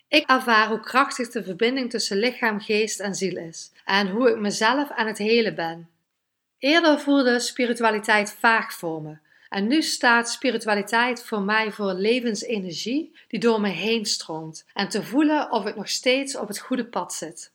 Ik 0.07 0.29
ervaar 0.29 0.67
hoe 0.67 0.79
krachtig 0.79 1.29
de 1.29 1.43
verbinding 1.43 1.89
tussen 1.89 2.17
lichaam, 2.17 2.59
geest 2.59 2.99
en 2.99 3.15
ziel 3.15 3.37
is 3.37 3.71
en 3.85 4.09
hoe 4.09 4.29
ik 4.29 4.37
mezelf 4.37 4.91
aan 4.91 5.07
het 5.07 5.17
hele 5.17 5.53
ben. 5.53 5.89
Eerder 6.59 6.99
voelde 6.99 7.39
spiritualiteit 7.39 8.35
vaag 8.39 8.73
voor 8.73 9.01
me 9.01 9.17
en 9.51 9.67
nu 9.67 9.81
staat 9.81 10.29
spiritualiteit 10.29 11.23
voor 11.23 11.41
mij 11.41 11.71
voor 11.71 11.93
levensenergie 11.93 13.15
die 13.27 13.39
door 13.39 13.61
me 13.61 13.69
heen 13.69 14.05
stroomt 14.05 14.65
en 14.73 14.89
te 14.89 15.03
voelen 15.03 15.51
of 15.51 15.65
ik 15.65 15.75
nog 15.75 15.89
steeds 15.89 16.37
op 16.37 16.47
het 16.47 16.59
goede 16.59 16.85
pad 16.85 17.13
zit. 17.13 17.51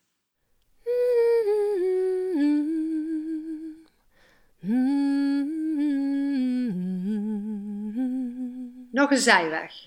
Nog 8.91 9.11
een 9.11 9.19
zijweg. 9.19 9.87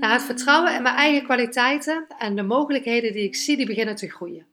Naar 0.00 0.12
het 0.12 0.22
vertrouwen 0.22 0.74
in 0.74 0.82
mijn 0.82 0.96
eigen 0.96 1.24
kwaliteiten 1.24 2.06
en 2.18 2.36
de 2.36 2.42
mogelijkheden 2.42 3.12
die 3.12 3.24
ik 3.24 3.36
zie, 3.36 3.56
die 3.56 3.66
beginnen 3.66 3.96
te 3.96 4.10
groeien. 4.10 4.46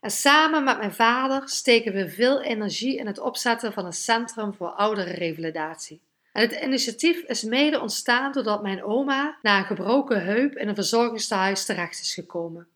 En 0.00 0.10
samen 0.10 0.64
met 0.64 0.78
mijn 0.78 0.94
vader 0.94 1.48
steken 1.48 1.92
we 1.92 2.08
veel 2.08 2.42
energie 2.42 2.96
in 2.96 3.06
het 3.06 3.18
opzetten 3.18 3.72
van 3.72 3.84
een 3.86 3.92
centrum 3.92 4.54
voor 4.54 4.68
ouderenrevalidatie. 4.70 6.00
En 6.32 6.42
het 6.42 6.62
initiatief 6.62 7.22
is 7.22 7.42
mede 7.42 7.80
ontstaan 7.80 8.32
doordat 8.32 8.62
mijn 8.62 8.84
oma 8.84 9.38
na 9.42 9.58
een 9.58 9.64
gebroken 9.64 10.24
heup 10.24 10.56
in 10.56 10.68
een 10.68 10.74
verzorgingstehuis 10.74 11.64
terecht 11.64 12.00
is 12.00 12.14
gekomen. 12.14 12.68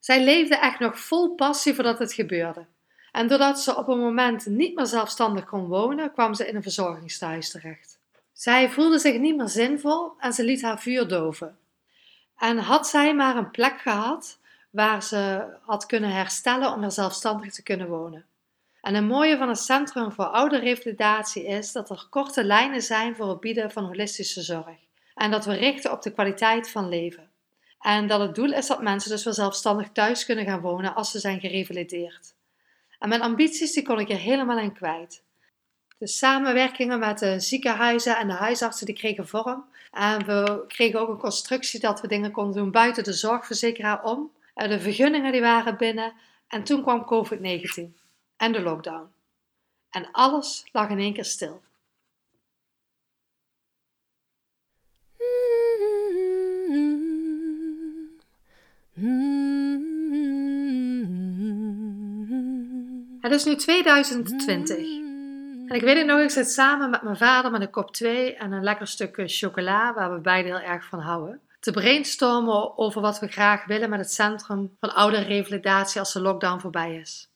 Zij 0.00 0.24
leefde 0.24 0.56
echt 0.56 0.78
nog 0.78 0.98
vol 0.98 1.34
passie 1.34 1.74
voordat 1.74 1.98
het 1.98 2.12
gebeurde. 2.12 2.66
En 3.12 3.28
doordat 3.28 3.60
ze 3.60 3.76
op 3.76 3.88
een 3.88 3.98
moment 3.98 4.46
niet 4.46 4.74
meer 4.74 4.86
zelfstandig 4.86 5.44
kon 5.44 5.66
wonen, 5.66 6.12
kwam 6.12 6.34
ze 6.34 6.48
in 6.48 6.56
een 6.56 6.62
verzorgingstehuis 6.62 7.50
terecht. 7.50 7.98
Zij 8.32 8.70
voelde 8.70 8.98
zich 8.98 9.18
niet 9.18 9.36
meer 9.36 9.48
zinvol 9.48 10.12
en 10.18 10.32
ze 10.32 10.44
liet 10.44 10.62
haar 10.62 10.80
vuur 10.80 11.08
doven. 11.08 11.58
En 12.38 12.58
had 12.58 12.88
zij 12.88 13.14
maar 13.14 13.36
een 13.36 13.50
plek 13.50 13.80
gehad 13.80 14.38
waar 14.78 15.02
ze 15.02 15.44
had 15.62 15.86
kunnen 15.86 16.10
herstellen 16.10 16.72
om 16.72 16.80
weer 16.80 16.90
zelfstandig 16.90 17.52
te 17.52 17.62
kunnen 17.62 17.88
wonen. 17.88 18.26
En 18.80 18.94
het 18.94 19.04
mooie 19.04 19.36
van 19.36 19.48
het 19.48 19.58
Centrum 19.58 20.12
voor 20.12 20.24
Ouderrevalidatie 20.24 21.46
is 21.46 21.72
dat 21.72 21.90
er 21.90 22.06
korte 22.10 22.44
lijnen 22.44 22.82
zijn 22.82 23.16
voor 23.16 23.28
het 23.28 23.40
bieden 23.40 23.70
van 23.70 23.84
holistische 23.84 24.42
zorg. 24.42 24.76
En 25.14 25.30
dat 25.30 25.44
we 25.44 25.54
richten 25.54 25.92
op 25.92 26.02
de 26.02 26.12
kwaliteit 26.12 26.70
van 26.70 26.88
leven. 26.88 27.30
En 27.80 28.06
dat 28.06 28.20
het 28.20 28.34
doel 28.34 28.52
is 28.52 28.66
dat 28.66 28.82
mensen 28.82 29.10
dus 29.10 29.24
weer 29.24 29.34
zelfstandig 29.34 29.88
thuis 29.92 30.24
kunnen 30.24 30.44
gaan 30.44 30.60
wonen 30.60 30.94
als 30.94 31.10
ze 31.10 31.18
zijn 31.18 31.40
gerevalideerd. 31.40 32.34
En 32.98 33.08
mijn 33.08 33.22
ambities 33.22 33.72
die 33.72 33.82
kon 33.82 33.98
ik 33.98 34.10
er 34.10 34.18
helemaal 34.18 34.58
in 34.58 34.72
kwijt. 34.72 35.22
De 35.98 36.06
samenwerkingen 36.08 36.98
met 36.98 37.18
de 37.18 37.40
ziekenhuizen 37.40 38.16
en 38.16 38.28
de 38.28 38.34
huisartsen 38.34 38.86
die 38.86 38.94
kregen 38.94 39.28
vorm. 39.28 39.64
En 39.90 40.26
we 40.26 40.64
kregen 40.68 41.00
ook 41.00 41.08
een 41.08 41.18
constructie 41.18 41.80
dat 41.80 42.00
we 42.00 42.08
dingen 42.08 42.32
konden 42.32 42.62
doen 42.62 42.70
buiten 42.70 43.04
de 43.04 43.12
zorgverzekeraar 43.12 44.04
om. 44.04 44.36
De 44.66 44.80
vergunningen 44.80 45.32
die 45.32 45.40
waren 45.40 45.76
binnen. 45.76 46.12
En 46.48 46.64
toen 46.64 46.82
kwam 46.82 47.04
COVID-19 47.04 47.94
en 48.36 48.52
de 48.52 48.60
lockdown. 48.60 49.12
En 49.90 50.08
alles 50.12 50.68
lag 50.72 50.88
in 50.88 50.98
één 50.98 51.12
keer 51.12 51.24
stil. 51.24 51.62
Het 63.20 63.32
is 63.32 63.44
nu 63.44 63.56
2020. 63.56 64.76
En 65.66 65.74
ik 65.74 65.80
weet 65.80 65.96
het 65.96 66.06
nog, 66.06 66.20
ik 66.20 66.30
zit 66.30 66.50
samen 66.50 66.90
met 66.90 67.02
mijn 67.02 67.16
vader 67.16 67.50
met 67.50 67.60
een 67.60 67.70
kop 67.70 67.94
thee 67.94 68.34
en 68.34 68.52
een 68.52 68.62
lekker 68.62 68.86
stuk 68.86 69.22
chocola, 69.26 69.94
waar 69.94 70.14
we 70.14 70.20
beide 70.20 70.48
heel 70.48 70.60
erg 70.60 70.84
van 70.84 71.00
houden. 71.00 71.40
Te 71.60 71.70
brainstormen 71.70 72.78
over 72.78 73.00
wat 73.00 73.18
we 73.18 73.28
graag 73.28 73.64
willen 73.64 73.90
met 73.90 73.98
het 73.98 74.12
Centrum 74.12 74.76
van 74.80 74.94
Ouderrevalidatie 74.94 76.00
als 76.00 76.12
de 76.12 76.20
lockdown 76.20 76.60
voorbij 76.60 76.96
is. 76.96 77.30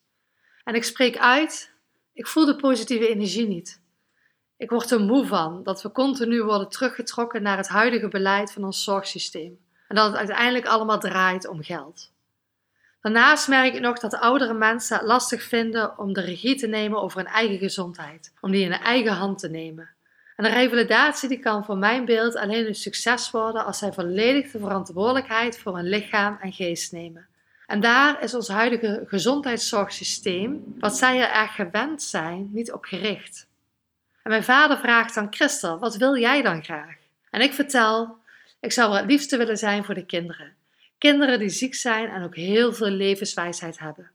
En 0.65 0.75
ik 0.75 0.85
spreek 0.85 1.19
uit, 1.19 1.73
ik 2.13 2.27
voel 2.27 2.47
de 2.47 2.57
positieve 2.57 3.09
energie 3.09 3.47
niet. 3.47 3.81
Ik 4.57 4.71
word 4.71 4.91
er 4.91 5.01
moe 5.01 5.27
van 5.27 5.63
dat 5.63 5.83
we 5.83 5.93
continu 5.93 6.43
worden 6.43 6.69
teruggetrokken 6.69 7.43
naar 7.43 7.57
het 7.57 7.69
huidige 7.69 8.09
beleid 8.09 8.53
van 8.53 8.65
ons 8.65 8.85
zorgsysteem. 8.85 9.59
En 9.89 9.97
dat 9.97 10.07
het 10.07 10.17
uiteindelijk 10.17 10.67
allemaal 10.67 10.99
draait 10.99 11.49
om 11.49 11.63
geld. 11.63 12.13
Daarnaast 13.01 13.49
merk 13.49 13.75
ik 13.75 13.81
nog 13.81 13.99
dat 13.99 14.15
oudere 14.15 14.55
mensen 14.55 14.97
het 14.97 15.07
lastig 15.07 15.43
vinden 15.43 15.99
om 15.99 16.13
de 16.13 16.21
regie 16.21 16.57
te 16.57 16.67
nemen 16.67 17.03
over 17.03 17.19
hun 17.19 17.27
eigen 17.27 17.59
gezondheid, 17.59 18.33
om 18.41 18.51
die 18.51 18.65
in 18.65 18.71
hun 18.71 18.81
eigen 18.81 19.13
hand 19.13 19.39
te 19.39 19.49
nemen. 19.49 19.91
En 20.43 20.51
de 20.51 20.55
revalidatie 20.55 21.29
die 21.29 21.39
kan 21.39 21.65
voor 21.65 21.77
mijn 21.77 22.05
beeld 22.05 22.37
alleen 22.37 22.67
een 22.67 22.75
succes 22.75 23.31
worden 23.31 23.65
als 23.65 23.79
zij 23.79 23.93
volledig 23.93 24.51
de 24.51 24.59
verantwoordelijkheid 24.59 25.59
voor 25.59 25.77
hun 25.77 25.89
lichaam 25.89 26.39
en 26.41 26.53
geest 26.53 26.93
nemen. 26.93 27.27
En 27.67 27.81
daar 27.81 28.23
is 28.23 28.35
ons 28.35 28.49
huidige 28.49 29.05
gezondheidszorgsysteem, 29.07 30.75
wat 30.79 30.97
zij 30.97 31.21
er 31.21 31.31
erg 31.31 31.55
gewend 31.55 32.03
zijn, 32.03 32.49
niet 32.53 32.73
op 32.73 32.85
gericht. 32.85 33.47
En 34.23 34.31
mijn 34.31 34.45
vader 34.45 34.79
vraagt 34.79 35.15
dan: 35.15 35.27
Christel, 35.31 35.79
wat 35.79 35.97
wil 35.97 36.17
jij 36.17 36.43
dan 36.43 36.65
graag? 36.65 36.97
En 37.31 37.41
ik 37.41 37.53
vertel: 37.53 38.17
ik 38.61 38.73
zou 38.73 38.97
het 38.97 39.07
liefste 39.07 39.37
willen 39.37 39.59
zijn 39.59 39.85
voor 39.85 39.95
de 39.95 40.07
kinderen. 40.07 40.55
Kinderen 40.99 41.39
die 41.39 41.49
ziek 41.49 41.75
zijn 41.75 42.09
en 42.09 42.25
ook 42.25 42.37
heel 42.37 42.73
veel 42.73 42.91
levenswijsheid 42.91 43.79
hebben. 43.79 44.11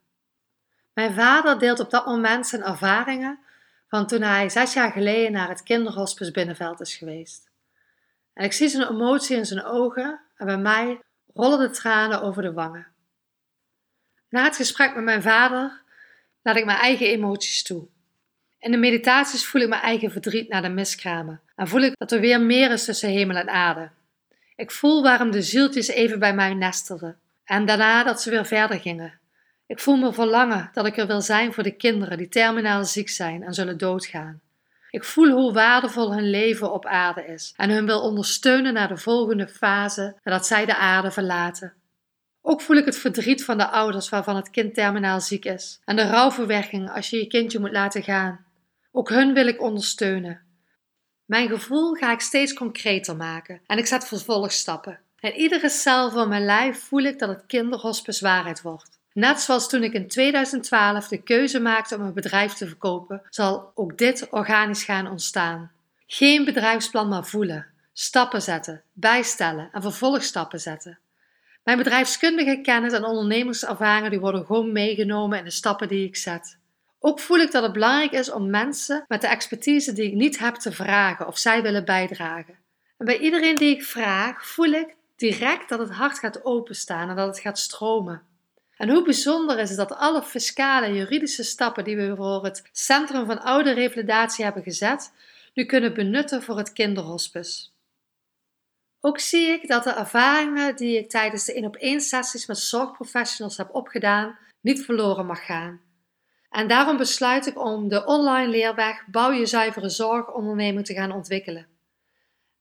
Mijn 0.94 1.13
vader 1.13 1.60
deelt 1.60 1.80
op 1.80 1.90
dat 1.90 2.06
moment 2.06 2.48
zijn 2.48 2.63
ervaringen 2.63 3.40
van 3.88 4.08
toen 4.08 4.21
hij 4.21 4.50
zes 4.50 4.73
jaar 4.73 4.91
geleden 4.91 5.32
naar 5.32 5.50
het 5.50 5.63
kinderhospice 5.63 6.32
Binnenveld 6.32 6.80
is 6.80 6.95
geweest. 6.95 7.50
En 8.34 8.43
ik 8.43 8.54
zie 8.54 8.67
zijn 8.67 8.89
emotie 8.89 9.38
in 9.38 9.45
zijn 9.45 9.65
ogen 9.65 10.19
en 10.36 10.45
bij 10.45 10.58
mij 10.58 11.00
rollen 11.34 11.60
de 11.60 11.69
tranen 11.69 12.21
over 12.21 12.41
de 12.41 12.54
wangen. 12.54 12.88
Na 14.30 14.43
het 14.43 14.56
gesprek 14.56 14.95
met 14.95 15.04
mijn 15.04 15.21
vader 15.21 15.82
laat 16.41 16.56
ik 16.56 16.65
mijn 16.65 16.78
eigen 16.78 17.08
emoties 17.08 17.63
toe. 17.63 17.88
In 18.60 18.71
de 18.71 18.78
meditaties 18.78 19.45
voel 19.45 19.62
ik 19.62 19.69
mijn 19.69 19.82
eigen 19.82 20.12
verdriet 20.12 20.50
naar 20.50 20.62
de 20.62 20.69
miskramen 20.69 21.41
en 21.56 21.67
voel 21.67 21.82
ik 21.82 21.97
dat 21.97 22.12
er 22.12 22.19
weer 22.19 22.41
meer 22.41 22.71
is 22.71 22.86
tussen 22.86 23.10
hemel 23.10 23.36
en 23.36 23.50
aarde. 23.50 23.89
Ik 24.56 24.71
voel 24.71 25.04
waarom 25.04 25.32
de 25.32 25.41
zieltjes 25.41 25.88
even 25.88 26.19
bij 26.19 26.34
mij 26.34 26.54
nestelden 26.54 27.19
en 27.43 27.65
daarna 27.65 28.04
dat 28.04 28.21
ze 28.21 28.30
weer 28.30 28.45
verder 28.45 28.80
gingen. 28.80 29.19
Ik 29.68 29.80
voel 29.80 29.96
me 29.96 30.14
verlangen 30.14 30.70
dat 30.74 30.86
ik 30.86 30.98
er 30.98 31.08
wil 31.08 31.22
zijn 31.22 31.54
voor 31.54 31.64
de 31.64 31.76
kinderen 31.76 32.18
die 32.18 32.28
terminaal 32.28 32.86
ziek 32.86 33.10
zijn 33.10 33.44
en 33.44 33.54
zullen 33.54 33.78
doodgaan. 33.78 34.42
Ik 34.90 35.04
voel 35.04 35.30
hoe 35.30 35.54
waardevol 35.54 36.14
hun 36.14 36.30
leven 36.30 36.74
op 36.74 36.86
aarde 36.86 37.26
is 37.26 37.54
en 37.56 37.70
hun 37.70 37.86
wil 37.86 38.02
ondersteunen 38.02 38.74
naar 38.74 38.88
de 38.88 38.98
volgende 38.98 39.48
fase 39.48 40.20
nadat 40.24 40.48
zij 40.48 40.66
de 40.66 40.76
aarde 40.76 41.12
verlaten. 41.12 41.74
Ook 42.42 42.62
voel 42.62 42.78
ik 42.78 42.86
het 42.86 42.98
verdriet 42.98 43.44
van 43.44 43.58
de 43.58 43.68
ouders 43.68 44.10
waarvan 44.10 44.36
het 44.36 44.50
kind 44.50 44.74
terminaal 44.74 45.22
ziek 45.22 45.46
is 45.46 45.82
en 45.86 45.96
de 45.96 46.08
rouwverwerking 46.08 46.92
als 46.92 47.10
je 47.10 47.18
je 47.18 47.28
kindje 47.28 47.60
moet 47.60 47.72
laten 47.72 48.04
gaan. 48.04 48.46
Ook 48.92 49.10
hun 49.10 49.34
wil 49.34 49.48
ik 49.48 49.62
ondersteunen. 49.62 50.42
Mijn 51.26 51.50
gevoel 51.50 51.94
ga 51.94 52.12
ik 52.12 52.20
steeds 52.20 52.54
concreter 52.54 53.16
maken 53.16 53.62
en 53.66 53.78
ik 53.78 53.86
zet 53.86 54.08
vervolgstappen. 54.08 55.00
In 55.20 55.34
iedere 55.34 55.70
cel 55.70 56.12
van 56.12 56.30
mijn 56.30 56.46
lijf 56.46 56.80
voel 56.80 57.04
ik 57.04 57.20
dat 57.20 57.30
het 57.30 57.46
kinderhospice 57.46 58.24
waarheid 58.24 58.62
wordt. 58.62 58.97
Net 59.18 59.40
zoals 59.40 59.70
toen 59.70 59.84
ik 59.84 59.94
in 59.94 60.08
2012 60.08 61.08
de 61.08 61.22
keuze 61.22 61.60
maakte 61.60 61.96
om 61.96 62.02
een 62.02 62.14
bedrijf 62.14 62.54
te 62.54 62.68
verkopen, 62.68 63.22
zal 63.30 63.72
ook 63.76 63.98
dit 63.98 64.28
organisch 64.30 64.84
gaan 64.84 65.08
ontstaan. 65.08 65.72
Geen 66.08 66.46
bedrijfsplan 66.46 67.08
maar 67.08 67.26
voelen, 67.26 67.66
stappen 67.94 68.42
zetten, 68.42 68.82
bijstellen 68.94 69.70
en 69.72 69.82
vervolgstappen 69.82 70.60
zetten. 70.60 71.00
Mijn 71.64 71.78
bedrijfskundige 71.78 72.60
kennis 72.62 72.94
en 72.94 73.06
ondernemerservaringen 73.06 74.10
die 74.10 74.20
worden 74.20 74.46
gewoon 74.46 74.72
meegenomen 74.72 75.38
in 75.38 75.44
de 75.44 75.52
stappen 75.52 75.88
die 75.88 76.08
ik 76.08 76.16
zet. 76.16 76.58
Ook 77.00 77.20
voel 77.20 77.38
ik 77.38 77.52
dat 77.52 77.64
het 77.64 77.74
belangrijk 77.74 78.12
is 78.12 78.32
om 78.32 78.50
mensen 78.50 79.06
met 79.08 79.22
de 79.22 79.28
expertise 79.28 79.94
die 79.94 80.06
ik 80.06 80.14
niet 80.14 80.40
heb 80.40 80.56
te 80.56 80.72
vragen 80.72 81.28
of 81.28 81.38
zij 81.38 81.62
willen 81.62 81.86
bijdragen. 81.86 82.56
En 82.98 83.06
bij 83.06 83.18
iedereen 83.18 83.56
die 83.56 83.76
ik 83.76 83.84
vraag, 83.84 84.48
voel 84.48 84.72
ik 84.72 84.96
direct 85.16 85.70
dat 85.70 85.80
het 85.80 85.92
hart 85.92 86.20
gaat 86.20 86.46
openstaan 86.46 87.10
en 87.10 87.16
dat 87.16 87.28
het 87.28 87.40
gaat 87.40 87.60
stromen. 87.60 88.27
En 88.78 88.90
hoe 88.90 89.04
bijzonder 89.04 89.60
is 89.60 89.70
het 89.70 89.78
dat 89.78 89.98
alle 89.98 90.24
fiscale 90.24 90.86
en 90.86 90.96
juridische 90.96 91.44
stappen 91.44 91.84
die 91.84 91.98
we 91.98 92.16
voor 92.16 92.44
het 92.44 92.70
Centrum 92.72 93.26
van 93.26 93.42
Oude 93.42 93.72
Revalidatie 93.72 94.44
hebben 94.44 94.63
gezet, 94.63 95.12
nu 95.54 95.66
kunnen 95.66 95.94
benutten 95.94 96.44
voor 96.44 96.58
het 96.58 96.74
kinderhospice. 96.74 97.68
Ook 99.00 99.20
zie 99.20 99.48
ik 99.48 99.68
dat 99.68 99.84
de 99.84 99.90
ervaringen 99.90 100.76
die 100.76 100.98
ik 100.98 101.10
tijdens 101.10 101.46
de 101.46 101.54
1 101.54 101.66
op 101.66 101.76
1 101.76 102.02
sessies 102.02 102.46
met 102.46 102.58
zorgprofessionals 102.58 103.58
heb 103.58 103.76
opgedaan, 103.76 104.38
niet 104.62 104.86
verloren 104.86 105.26
mag 105.26 105.46
gaan. 105.46 105.82
En 106.50 106.68
daarom 106.68 106.98
besluit 106.98 107.46
ik 107.46 107.63
om 107.63 107.88
de 107.88 108.06
online 108.06 108.48
leerweg 108.48 109.06
Bouw 109.06 109.32
je 109.32 109.46
zuivere 109.46 109.90
zorgonderneming 109.90 110.86
te 110.86 110.94
gaan 110.94 111.12
ontwikkelen. 111.12 111.68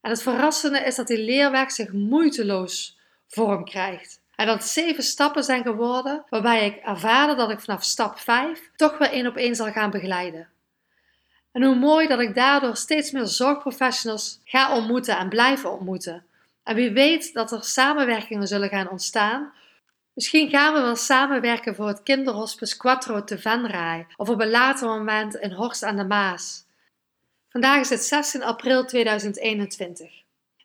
En 0.01 0.09
het 0.09 0.21
verrassende 0.21 0.79
is 0.79 0.95
dat 0.95 1.07
die 1.07 1.23
leerweg 1.23 1.71
zich 1.71 1.91
moeiteloos 1.91 2.99
vorm 3.27 3.65
krijgt. 3.65 4.21
En 4.37 4.45
dat 4.45 4.63
zeven 4.63 5.03
stappen 5.03 5.43
zijn 5.43 5.63
geworden 5.63 6.23
waarbij 6.29 6.65
ik 6.65 6.75
ervaarde 6.75 7.35
dat 7.35 7.49
ik 7.49 7.59
vanaf 7.59 7.83
stap 7.83 8.19
5 8.19 8.69
toch 8.75 8.97
weer 8.97 9.11
één 9.11 9.27
op 9.27 9.35
één 9.35 9.55
zal 9.55 9.71
gaan 9.71 9.89
begeleiden. 9.89 10.47
En 11.51 11.63
hoe 11.63 11.75
mooi 11.75 12.07
dat 12.07 12.19
ik 12.19 12.35
daardoor 12.35 12.75
steeds 12.75 13.11
meer 13.11 13.25
zorgprofessionals 13.25 14.39
ga 14.43 14.75
ontmoeten 14.75 15.17
en 15.17 15.29
blijven 15.29 15.71
ontmoeten. 15.71 16.25
En 16.63 16.75
wie 16.75 16.91
weet 16.91 17.33
dat 17.33 17.51
er 17.51 17.63
samenwerkingen 17.63 18.47
zullen 18.47 18.69
gaan 18.69 18.89
ontstaan. 18.89 19.53
Misschien 20.13 20.49
gaan 20.49 20.73
we 20.73 20.81
wel 20.81 20.95
samenwerken 20.95 21.75
voor 21.75 21.87
het 21.87 22.03
kinderhospice 22.03 22.77
Quattro 22.77 23.23
te 23.23 23.37
Venray 23.37 24.07
of 24.15 24.29
op 24.29 24.41
een 24.41 24.49
later 24.49 24.87
moment 24.87 25.35
in 25.35 25.51
Horst 25.51 25.83
aan 25.83 25.95
de 25.95 26.05
Maas. 26.05 26.65
Vandaag 27.49 27.79
is 27.79 27.89
het 27.89 28.03
16 28.03 28.43
april 28.43 28.85
2021 28.85 30.11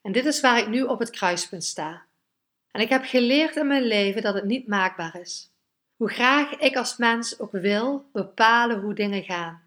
en 0.02 0.12
dit 0.12 0.24
is 0.24 0.40
waar 0.40 0.58
ik 0.58 0.68
nu 0.68 0.82
op 0.82 0.98
het 0.98 1.10
kruispunt 1.10 1.64
sta. 1.64 2.02
En 2.72 2.80
ik 2.80 2.88
heb 2.88 3.04
geleerd 3.04 3.56
in 3.56 3.66
mijn 3.66 3.82
leven 3.82 4.22
dat 4.22 4.34
het 4.34 4.44
niet 4.44 4.68
maakbaar 4.68 5.20
is. 5.20 5.50
Hoe 5.96 6.10
graag 6.10 6.54
ik 6.54 6.76
als 6.76 6.96
mens 6.96 7.40
ook 7.40 7.52
wil 7.52 8.04
bepalen 8.12 8.80
hoe 8.80 8.94
dingen 8.94 9.22
gaan. 9.22 9.60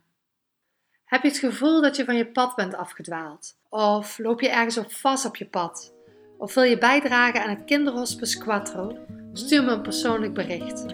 Heb 1.06 1.22
je 1.22 1.28
het 1.28 1.38
gevoel 1.38 1.82
dat 1.82 1.96
je 1.96 2.06
van 2.06 2.16
je 2.16 2.26
pad 2.26 2.56
bent 2.56 2.76
afgedwaald? 2.76 3.58
Of 3.70 4.18
loop 4.18 4.42
je 4.42 4.50
ergens 4.50 4.78
op 4.78 4.92
vast 4.92 5.26
op 5.26 5.36
je 5.36 5.46
pad? 5.46 5.94
Of 6.38 6.54
wil 6.54 6.64
je 6.64 6.78
bijdragen 6.78 7.44
aan 7.44 7.50
het 7.50 7.66
kinderhospice 7.66 8.38
Quattro? 8.38 8.98
Stuur 9.34 9.64
me 9.64 9.72
een 9.72 9.82
persoonlijk 9.82 10.34
bericht. 10.34 10.86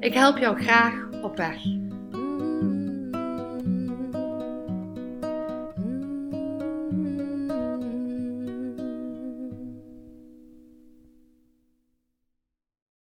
Ik 0.00 0.14
help 0.14 0.38
jou 0.38 0.62
graag 0.62 1.22
op 1.22 1.36
weg. 1.36 1.81